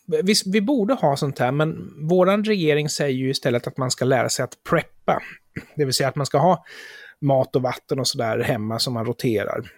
[0.07, 4.05] vi, vi, borde ha sånt här, men vår regering säger ju istället att man ska
[4.05, 5.23] lära sig att preppa.
[5.77, 6.65] Det vill säga att man ska ha
[7.21, 9.71] mat och vatten och sådär hemma som man roterar.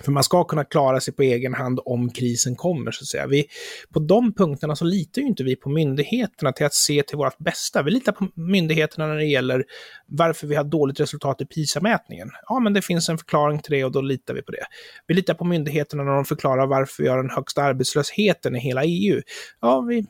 [0.00, 3.26] För man ska kunna klara sig på egen hand om krisen kommer, så att säga.
[3.26, 3.46] Vi,
[3.92, 7.38] på de punkterna så litar ju inte vi på myndigheterna till att se till vårt
[7.38, 7.82] bästa.
[7.82, 9.64] Vi litar på myndigheterna när det gäller
[10.06, 12.30] varför vi har dåligt resultat i PISA-mätningen.
[12.48, 14.64] Ja, men det finns en förklaring till det och då litar vi på det.
[15.06, 18.84] Vi litar på myndigheterna när de förklarar varför vi har den högsta arbetslösheten i hela
[18.84, 19.20] EU.
[19.60, 20.06] Ja, vi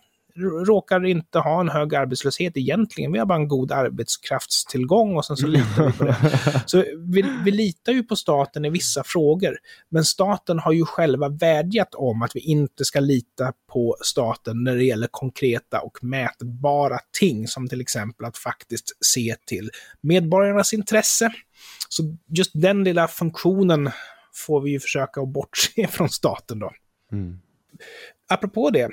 [0.66, 3.12] råkar inte ha en hög arbetslöshet egentligen.
[3.12, 6.16] Vi har bara en god arbetskraftstillgång och sen så litar vi på det.
[6.66, 9.56] Så vi, vi litar ju på staten i vissa frågor.
[9.88, 14.76] Men staten har ju själva vädjat om att vi inte ska lita på staten när
[14.76, 19.70] det gäller konkreta och mätbara ting, som till exempel att faktiskt se till
[20.00, 21.32] medborgarnas intresse.
[21.88, 23.90] Så just den lilla funktionen
[24.46, 26.72] får vi ju försöka att bortse från staten då.
[27.12, 27.38] Mm.
[28.28, 28.88] Apropå det,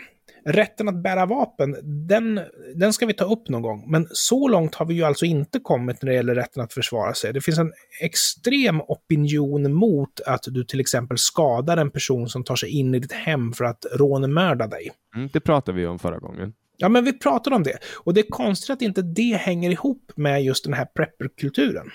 [0.45, 1.75] rätten att bära vapen,
[2.07, 2.41] den,
[2.75, 3.91] den ska vi ta upp någon gång.
[3.91, 7.13] Men så långt har vi ju alltså inte kommit när det gäller rätten att försvara
[7.13, 7.33] sig.
[7.33, 7.71] Det finns en
[8.01, 12.99] extrem opinion mot att du till exempel skadar en person som tar sig in i
[12.99, 14.91] ditt hem för att rånmörda dig.
[15.15, 16.53] Mm, det pratade vi om förra gången.
[16.77, 17.77] Ja, men vi pratade om det.
[18.03, 21.89] Och det är konstigt att inte det hänger ihop med just den här prepperkulturen.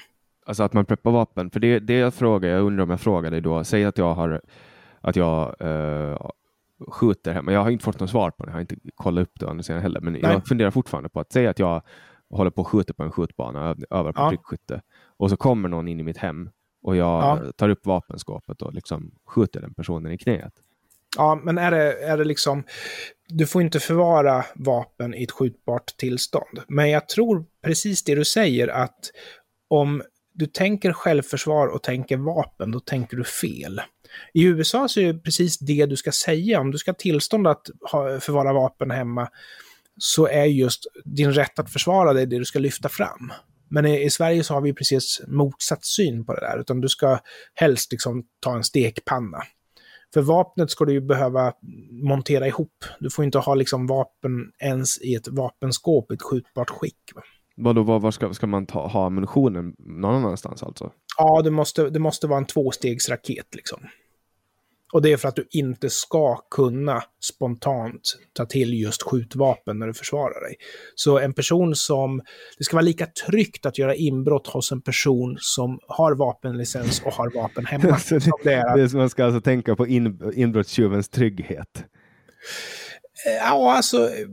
[0.46, 1.50] Alltså att man preppar vapen.
[1.50, 4.14] För det, det jag frågar, jag undrar om jag frågar dig då, säg att jag
[4.14, 4.40] har
[5.00, 6.16] att jag uh,
[6.88, 7.52] skjuter hemma.
[7.52, 9.80] Jag har inte fått något svar på det, jag har inte kollat upp det andra
[9.80, 10.22] heller, men Nej.
[10.22, 11.82] jag funderar fortfarande på att säga att jag
[12.30, 14.28] håller på att skjuta på en skjutbana, övar på ja.
[14.28, 14.82] prickskytte,
[15.16, 16.50] och så kommer någon in i mitt hem
[16.82, 17.52] och jag ja.
[17.56, 20.52] tar upp vapenskåpet och liksom skjuter den personen i knät.
[21.16, 22.64] Ja, men är det, är det liksom...
[23.28, 26.60] Du får inte förvara vapen i ett skjutbart tillstånd.
[26.68, 29.10] Men jag tror precis det du säger, att
[29.68, 30.02] om
[30.36, 33.80] du tänker självförsvar och tänker vapen, då tänker du fel.
[34.34, 36.60] I USA så är det precis det du ska säga.
[36.60, 39.28] Om du ska ha tillstånd att ha, förvara vapen hemma
[39.98, 43.32] så är just din rätt att försvara dig det du ska lyfta fram.
[43.68, 46.88] Men i, i, Sverige så har vi precis motsatt syn på det där, utan du
[46.88, 47.18] ska
[47.54, 49.42] helst liksom ta en stekpanna.
[50.14, 51.52] För vapnet ska du ju behöva
[51.90, 52.84] montera ihop.
[53.00, 57.00] Du får inte ha liksom vapen ens i ett vapenskåp i ett skjutbart skick.
[57.56, 60.92] Vadå, var, var ska, ska man ta, ha ammunitionen någon annanstans alltså?
[61.18, 63.80] Ja, det måste, det måste vara en tvåstegsraket liksom.
[64.92, 69.86] Och det är för att du inte ska kunna spontant ta till just skjutvapen när
[69.86, 70.54] du försvarar dig.
[70.94, 72.22] Så en person som...
[72.58, 77.12] Det ska vara lika tryggt att göra inbrott hos en person som har vapenlicens och
[77.12, 77.82] har vapen hemma.
[78.10, 81.84] det, det är att, man ska alltså tänka på in, inbrottstjuvens trygghet?
[83.26, 84.08] Eh, ja, alltså...
[84.08, 84.26] Eh,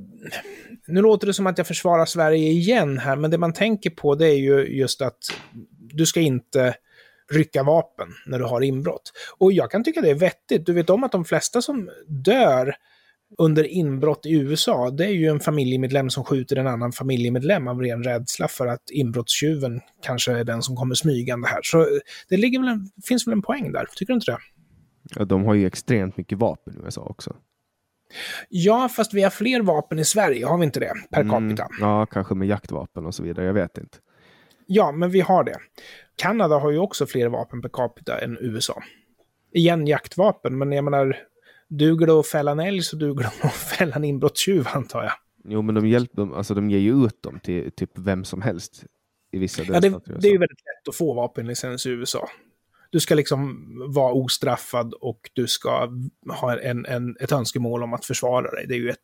[0.88, 4.16] nu låter det som att jag försvarar Sverige igen här, men det man tänker på
[4.16, 5.18] det är ju just att
[5.94, 6.76] du ska inte
[7.32, 9.12] rycka vapen när du har inbrott.
[9.38, 10.66] Och jag kan tycka det är vettigt.
[10.66, 12.76] Du vet om att de flesta som dör
[13.38, 17.82] under inbrott i USA, det är ju en familjemedlem som skjuter en annan familjemedlem av
[17.82, 21.60] ren rädsla för att inbrottstjuven kanske är den som kommer smygande här.
[21.64, 21.88] Så eh,
[22.30, 24.38] det ligger väl en, finns väl en poäng där, tycker du inte det?
[25.16, 27.36] Ja, de har ju extremt mycket vapen i USA också.
[28.50, 30.94] Ja, fast vi har fler vapen i Sverige, har vi inte det?
[31.12, 31.64] Per mm, capita.
[31.64, 33.98] Mm, ja, kanske med jaktvapen och så vidare, jag vet inte.
[34.66, 35.58] Ja, men vi har det.
[36.16, 38.84] Kanada har ju också fler vapen per capita än USA.
[39.54, 41.18] Igen jaktvapen, men jag menar,
[41.70, 45.14] duger det att fälla en älg så duger det att fälla en inbrottstjuv antar jag.
[45.46, 48.42] Jo, men de, hjälper, de, alltså, de ger ju ut dem till typ vem som
[48.42, 48.86] helst
[49.32, 52.30] i vissa Ja, det, det är ju väldigt lätt att få vapenlicens i USA.
[52.94, 55.90] Du ska liksom vara ostraffad och du ska
[56.40, 58.66] ha en, en, ett önskemål om att försvara dig.
[58.68, 59.00] Det är ju ett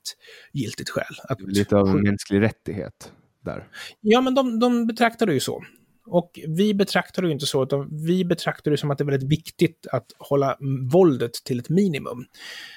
[0.53, 1.15] giltigt skäl.
[1.23, 3.11] Att, Lite av en mänsklig rättighet
[3.45, 3.67] där.
[4.01, 5.63] Ja, men de, de betraktar det ju så.
[6.05, 9.31] Och vi betraktar det inte så, utan vi betraktar det som att det är väldigt
[9.31, 10.57] viktigt att hålla
[10.91, 12.25] våldet till ett minimum.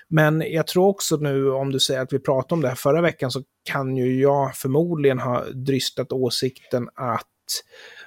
[0.09, 3.01] Men jag tror också nu, om du säger att vi pratade om det här förra
[3.01, 7.27] veckan, så kan ju jag förmodligen ha drystat åsikten att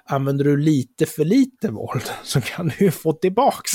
[0.10, 3.72] använder du lite för lite våld så kan du ju få tillbaks.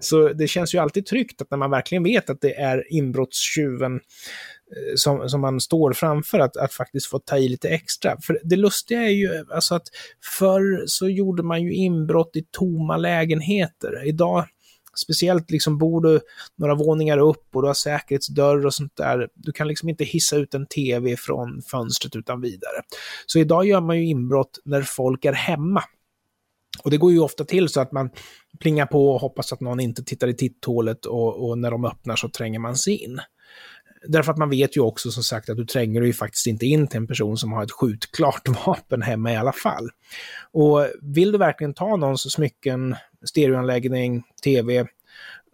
[0.00, 3.94] Så det känns ju alltid tryggt att när man verkligen vet att det är inbrottstjuven
[3.94, 8.16] eh, som, som man står framför, att, att faktiskt få ta i lite extra.
[8.22, 9.86] För det lustiga är ju alltså att
[10.38, 14.06] förr så gjorde man ju inbrott i tomma lägenheter.
[14.06, 14.46] Idag,
[15.00, 16.20] speciellt liksom bor du
[16.56, 20.36] några våningar upp och du har säkerhetsdörr och sånt där, du kan liksom inte hissa
[20.36, 22.82] ut en tv från fönstret utan vidare.
[23.26, 25.82] Så idag gör man ju inbrott när folk är hemma.
[26.82, 28.10] Och det går ju ofta till så att man
[28.60, 32.16] plingar på och hoppas att någon inte tittar i titthålet och, och när de öppnar
[32.16, 33.20] så tränger man sig in.
[34.08, 36.88] Därför att man vet ju också som sagt att du tränger ju faktiskt inte in
[36.88, 39.88] till en person som har ett skjutklart vapen hemma i alla fall.
[40.52, 44.86] Och vill du verkligen ta någons smycken, stereoanläggning, tv,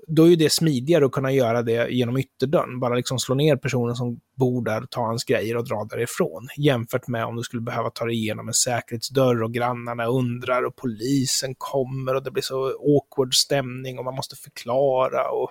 [0.07, 2.81] då är ju det smidigare att kunna göra det genom ytterdörren.
[2.81, 6.49] Bara liksom slå ner personen som bor där, ta hans grejer och dra därifrån.
[6.57, 10.77] Jämfört med om du skulle behöva ta dig igenom en säkerhetsdörr och grannarna undrar och
[10.77, 15.31] polisen kommer och det blir så awkward stämning och man måste förklara.
[15.31, 15.51] Och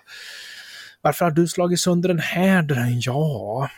[1.02, 3.00] varför har du slagit sönder den här dörren?
[3.02, 3.70] Ja,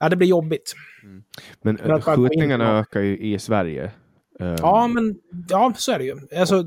[0.00, 0.74] ja det blir jobbigt.
[1.02, 1.22] Mm.
[1.62, 3.92] Men äh, skjutningarna ökar ju i Sverige.
[4.38, 4.92] Ja, ehm.
[4.92, 5.16] men
[5.48, 6.16] ja, så är det ju.
[6.36, 6.64] Alltså,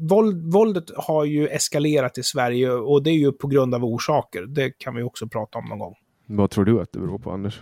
[0.00, 4.42] våld, våldet har ju eskalerat i Sverige och det är ju på grund av orsaker.
[4.42, 5.94] Det kan vi också prata om någon gång.
[6.26, 7.60] Vad tror du att det beror på, Anders?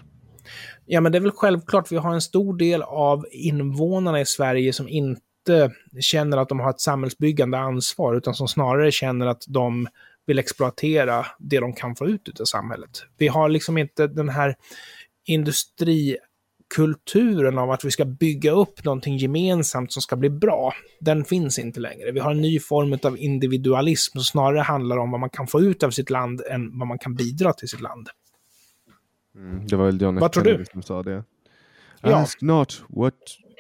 [0.87, 1.93] Ja, men det är väl självklart.
[1.93, 6.71] Vi har en stor del av invånarna i Sverige som inte känner att de har
[6.71, 9.87] ett samhällsbyggande ansvar, utan som snarare känner att de
[10.27, 12.91] vill exploatera det de kan få ut av samhället.
[13.19, 14.57] Vi har liksom inte den här
[15.25, 16.17] industri
[16.75, 21.59] kulturen av att vi ska bygga upp någonting gemensamt som ska bli bra, den finns
[21.59, 22.13] inte längre.
[22.13, 25.61] Vi har en ny form av individualism som snarare handlar om vad man kan få
[25.61, 28.09] ut av sitt land än vad man kan bidra till sitt land.
[29.37, 30.31] Mm, det var väl John F.
[30.35, 31.25] Kennedy som sa det.
[32.01, 32.47] Ask ja.
[32.47, 33.15] not what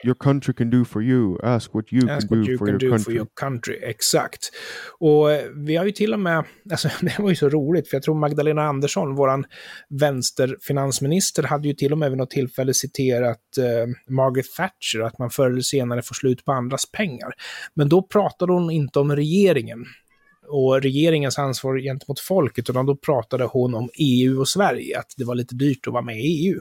[0.05, 2.67] your country can do for you, ask what you ask can, what do, you for,
[2.67, 3.79] can your do for your country.
[3.83, 4.51] Exakt.
[4.99, 7.97] Och eh, vi har ju till och med, alltså det var ju så roligt, för
[7.97, 9.45] jag tror Magdalena Andersson, våran
[9.89, 15.31] vänsterfinansminister, hade ju till och med vid något tillfälle citerat eh, Margaret Thatcher, att man
[15.31, 17.33] förr eller senare får slut på andras pengar.
[17.75, 19.85] Men då pratade hon inte om regeringen
[20.49, 25.25] och regeringens ansvar gentemot folket, utan då pratade hon om EU och Sverige, att det
[25.25, 26.61] var lite dyrt att vara med i EU.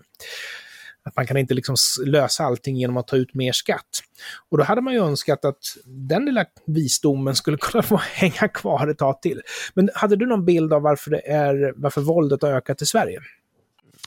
[1.04, 1.76] Att man kan inte liksom
[2.06, 4.02] lösa allting genom att ta ut mer skatt.
[4.50, 8.88] Och då hade man ju önskat att den lilla visdomen skulle kunna få hänga kvar
[8.88, 9.42] ett tag till.
[9.74, 13.20] Men hade du någon bild av varför, det är, varför våldet har ökat i Sverige?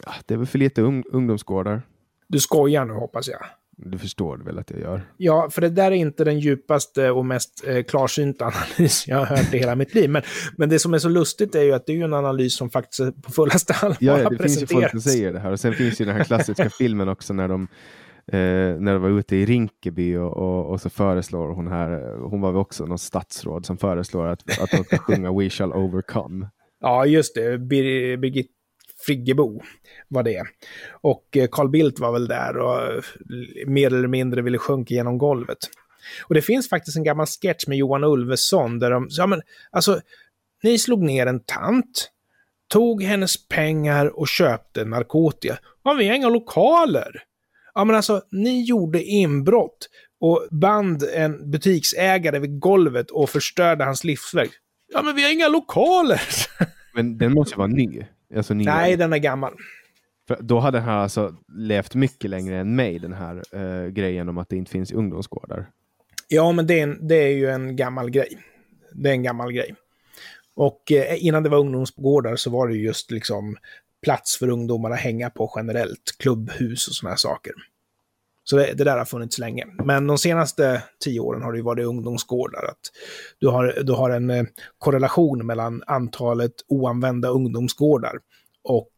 [0.05, 1.82] Ja, det är väl för lite ungdomsgårdar.
[2.28, 3.47] Du skojar nu hoppas jag.
[3.79, 5.03] Du förstår väl att jag gör?
[5.16, 8.45] Ja, för det där är inte den djupaste och mest eh, klarsynta
[8.77, 10.11] analys jag har hört i hela mitt liv.
[10.11, 10.22] Men,
[10.57, 12.70] men det som är så lustigt är ju att det är ju en analys som
[12.70, 15.53] faktiskt på fullaste allvar ja, ja, det finns ju folk som säger det här.
[15.53, 17.68] Och sen finns ju den här klassiska filmen också när de
[18.33, 22.41] eh, när de var ute i Rinkeby och, och, och, så föreslår hon här, hon
[22.41, 26.49] var väl också någon statsråd som föreslår att, att de ska sjunga We shall overcome.
[26.81, 27.59] Ja, just det.
[27.59, 28.55] Bir Birgit
[29.07, 29.62] Friggebo
[30.09, 30.42] var det.
[30.90, 33.02] Och eh, Carl Bildt var väl där och eh,
[33.66, 35.59] mer eller mindre ville sjunka genom golvet.
[36.28, 40.00] Och det finns faktiskt en gammal sketch med Johan Ulveson där de, ja men alltså,
[40.62, 42.11] ni slog ner en tant,
[42.68, 45.59] tog hennes pengar och köpte narkotika.
[45.84, 47.22] Ja, vi har inga lokaler.
[47.74, 49.88] Ja, men alltså, ni gjorde inbrott
[50.20, 54.50] och band en butiksägare vid golvet och förstörde hans livsverk.
[54.92, 56.20] Ja, men vi har inga lokaler!
[56.94, 58.02] Men den måste vara ny.
[58.35, 59.53] Alltså Nej, den är gammal.
[60.29, 64.39] För då hade han alltså levt mycket längre än mig, den här uh, grejen om
[64.39, 65.66] att det inte finns ungdomsgårdar.
[66.29, 68.39] Ja, men det är, en, det är ju en gammal grej.
[68.93, 69.74] Det är en gammal grej.
[70.55, 73.57] Och eh, innan det var ungdomsgårdar så var det just liksom
[74.03, 77.53] plats för ungdomar att hänga på generellt, klubbhus och sådana här saker.
[78.51, 79.66] Så det, det, där har funnits länge.
[79.84, 82.64] Men de senaste tio åren har det ju varit ungdomsgårdar.
[82.64, 82.80] Att
[83.38, 84.44] du, har, du har en eh,
[84.78, 88.18] korrelation mellan antalet oanvända ungdomsgårdar
[88.64, 88.90] och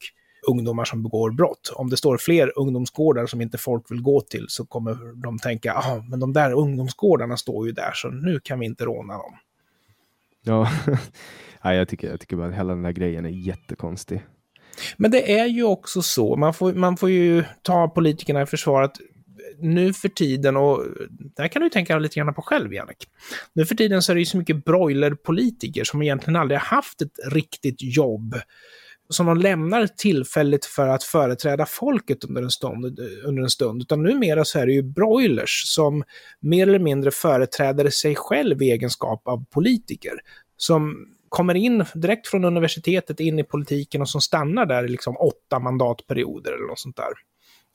[0.49, 1.72] ungdomar som begår brott.
[1.74, 5.74] Om det står fler ungdomsgårdar som inte folk vill gå till så kommer de tänka,
[5.74, 9.34] ah, men de där ungdomsgårdarna står ju där så nu kan vi inte råna dem.
[10.44, 10.68] Ja,
[11.62, 14.26] ja jag, tycker, jag tycker bara att hela den där grejen är jättekonstig.
[14.96, 18.82] Men det är ju också så, man får, man får ju ta politikerna i försvar
[18.82, 18.96] att
[19.61, 20.84] nu för tiden, och
[21.36, 23.09] det här kan du tänka lite grann på själv, Jannik.
[23.52, 27.02] Nu för tiden så är det ju så mycket broilerpolitiker som egentligen aldrig har haft
[27.02, 28.34] ett riktigt jobb
[29.09, 33.82] som de lämnar tillfälligt för att företräda folket under en, stund, under en stund.
[33.82, 36.04] Utan numera så är det ju broilers som
[36.40, 40.12] mer eller mindre företräder sig själv i egenskap av politiker.
[40.56, 45.16] Som kommer in direkt från universitetet in i politiken och som stannar där i liksom
[45.16, 47.12] åtta mandatperioder eller något sånt där.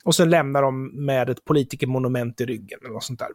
[0.04, 3.28] Och sen lämnar de med ett politikermonument i ryggen eller något sånt där.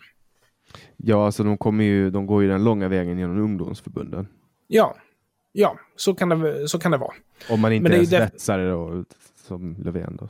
[0.97, 4.27] Ja, alltså de, kommer ju, de går ju den långa vägen genom ungdomsförbunden.
[4.67, 4.95] Ja,
[5.51, 7.13] ja så, kan det, så kan det vara.
[7.49, 9.03] Om man inte är svetsare då,
[9.35, 10.29] som Löfven då.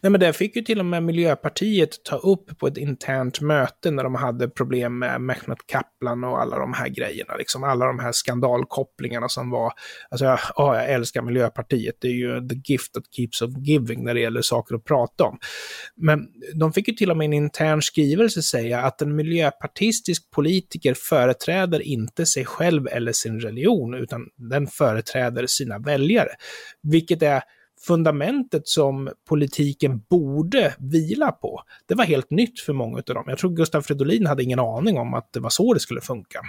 [0.00, 3.90] Nej, men det fick ju till och med Miljöpartiet ta upp på ett internt möte
[3.90, 7.36] när de hade problem med Mehmet Kaplan och alla de här grejerna.
[7.36, 9.72] Liksom alla de här skandalkopplingarna som var...
[10.10, 11.94] Alltså, jag, oh, jag älskar Miljöpartiet.
[12.00, 15.24] Det är ju the gift that keeps on giving när det gäller saker att prata
[15.24, 15.38] om.
[15.96, 20.94] Men de fick ju till och med en intern skrivelse säga att en miljöpartistisk politiker
[20.94, 26.30] företräder inte sig själv eller sin religion, utan den företräder sina väljare.
[26.82, 27.42] Vilket är
[27.80, 33.24] fundamentet som politiken borde vila på, det var helt nytt för många av dem.
[33.26, 36.40] Jag tror Gustav Fridolin hade ingen aning om att det var så det skulle funka.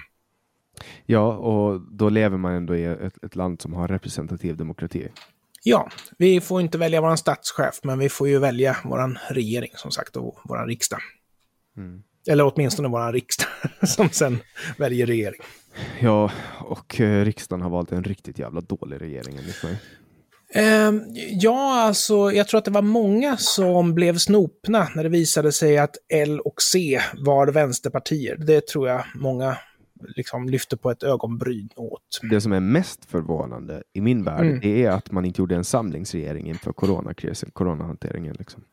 [1.06, 5.08] Ja, och då lever man ändå i ett, ett land som har representativ demokrati.
[5.64, 9.92] Ja, vi får inte välja vår statschef, men vi får ju välja vår regering som
[9.92, 11.00] sagt och vår riksdag.
[11.78, 12.04] Mm.
[12.30, 13.48] Eller åtminstone vår riksdag
[13.88, 14.38] som sen
[14.78, 15.42] väljer regering.
[16.00, 19.82] Ja, och eh, riksdagen har valt en riktigt jävla dålig regering enligt mig.
[20.54, 20.92] Eh,
[21.32, 25.78] ja, alltså jag tror att det var många som blev snopna när det visade sig
[25.78, 28.38] att L och C var vänsterpartier.
[28.38, 29.58] Det tror jag många
[30.16, 32.20] liksom lyfte på ett ögonbryn åt.
[32.30, 34.64] Det som är mest förvånande i min värld mm.
[34.64, 38.36] är att man inte gjorde en samlingsregering inför coronakrisen, coronahanteringen.
[38.40, 38.64] Liksom.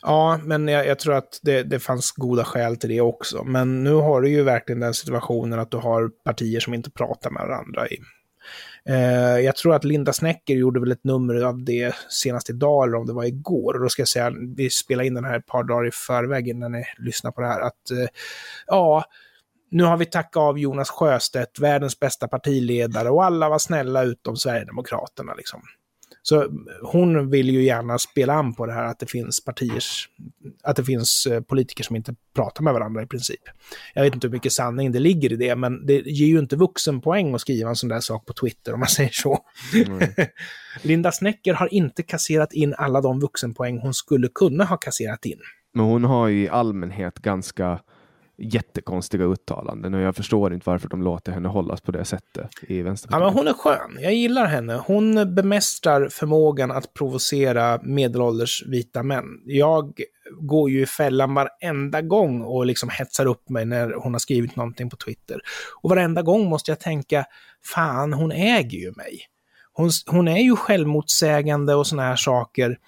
[0.00, 3.44] Ja, men jag, jag tror att det, det, fanns goda skäl till det också.
[3.44, 7.30] Men nu har du ju verkligen den situationen att du har partier som inte pratar
[7.30, 7.88] med varandra.
[7.88, 7.98] I,
[8.88, 12.96] eh, jag tror att Linda Snäcker gjorde väl ett nummer av det senast idag, eller
[12.96, 13.74] om det var igår.
[13.74, 16.48] Och då ska jag säga, vi spelar in den här ett par dagar i förväg
[16.48, 18.08] innan ni lyssnar på det här, att eh,
[18.66, 19.04] ja,
[19.70, 24.36] nu har vi tackat av Jonas Sjöstedt, världens bästa partiledare, och alla var snälla utom
[24.36, 25.34] Sverigedemokraterna.
[25.34, 25.62] Liksom.
[26.26, 26.46] Så
[26.82, 30.08] hon vill ju gärna spela an på det här att det finns partiers,
[30.62, 33.40] att det finns eh, politiker som inte pratar med varandra i princip.
[33.94, 36.56] Jag vet inte hur mycket sanning det ligger i det, men det ger ju inte
[36.56, 39.38] vuxenpoäng att skriva en sån där sak på Twitter om man säger så.
[39.74, 40.08] Mm.
[40.82, 45.38] Linda Snäcker har inte kasserat in alla de vuxenpoäng hon skulle kunna ha kasserat in.
[45.74, 47.80] Men hon har ju i allmänhet ganska
[48.38, 52.82] jättekonstiga uttalanden och jag förstår inte varför de låter henne hållas på det sättet i
[52.82, 53.20] Vänsterpartiet.
[53.20, 53.98] Ja, men hon är skön.
[54.00, 54.82] Jag gillar henne.
[54.86, 59.24] Hon bemästrar förmågan att provocera medelålders vita män.
[59.44, 60.00] Jag
[60.40, 64.56] går ju i fällan varenda gång och liksom hetsar upp mig när hon har skrivit
[64.56, 65.40] någonting på Twitter.
[65.82, 67.24] Och varenda gång måste jag tänka,
[67.74, 69.18] fan, hon äger ju mig.
[69.72, 72.78] Hon, hon är ju självmotsägande och såna här saker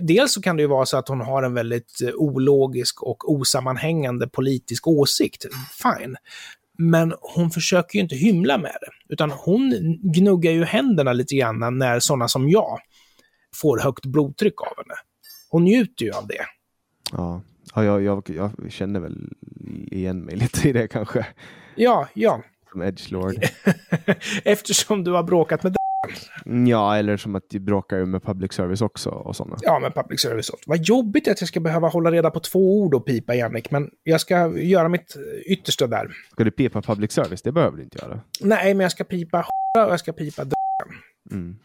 [0.00, 3.32] dels så kan det ju vara så att hon har en väldigt eh, ologisk och
[3.32, 5.46] osammanhängande politisk åsikt.
[5.82, 6.16] Fine.
[6.78, 11.78] Men hon försöker ju inte hymla med det, utan hon gnuggar ju händerna lite grann
[11.78, 12.78] när sådana som jag
[13.54, 14.94] får högt blodtryck av henne.
[15.50, 16.44] Hon njuter ju av det.
[17.12, 17.42] Ja,
[17.74, 19.28] ja jag, jag, jag känner väl
[19.90, 21.26] igen mig lite i det kanske.
[21.76, 22.42] Ja, ja.
[22.72, 23.34] Som edgelord.
[24.44, 25.76] Eftersom du har bråkat med
[26.44, 29.56] Ja, eller som att du bråkar med public service också och sådana.
[29.60, 30.70] Ja, med public service också.
[30.70, 33.90] Vad jobbigt att jag ska behöva hålla reda på två ord och pipa, Jannik, men
[34.02, 35.16] jag ska göra mitt
[35.46, 36.10] yttersta där.
[36.32, 37.42] Ska du pipa public service?
[37.42, 38.20] Det behöver du inte göra.
[38.40, 39.46] Nej, men jag ska pipa
[39.78, 40.46] och jag ska pipa
[41.30, 41.56] mm.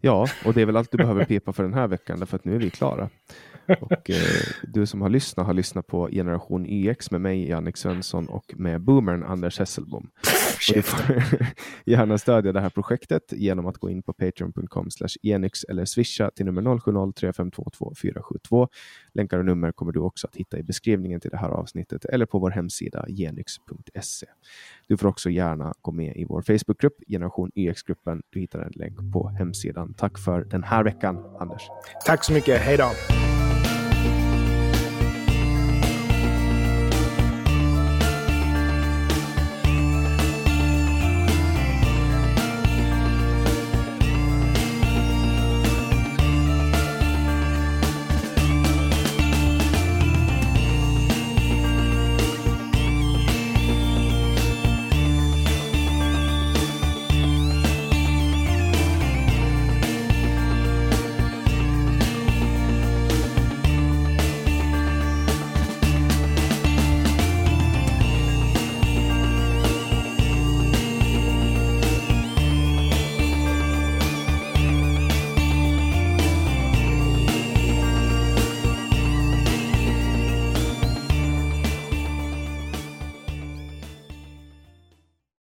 [0.00, 2.44] Ja, och det är väl allt du behöver pipa för den här veckan, därför att
[2.44, 3.08] nu är vi klara.
[3.80, 4.16] Och eh,
[4.62, 8.80] du som har lyssnat har lyssnat på Generation YX med mig, Jannik Svensson och med
[8.80, 10.10] boomern Anders Hesselbom.
[10.68, 11.22] Och du får
[11.84, 14.88] gärna stödja det här projektet genom att gå in på patreon.com
[15.22, 18.68] genyx eller swisha till nummer 0703522472.
[19.12, 22.26] Länkar och nummer kommer du också att hitta i beskrivningen till det här avsnittet eller
[22.26, 24.26] på vår hemsida genyx.se.
[24.86, 28.22] Du får också gärna gå med i vår Facebookgrupp, Generation e YX-gruppen.
[28.30, 29.94] Du hittar en länk på hemsidan.
[29.94, 31.62] Tack för den här veckan, Anders.
[32.06, 32.60] Tack så mycket.
[32.60, 33.27] Hej då!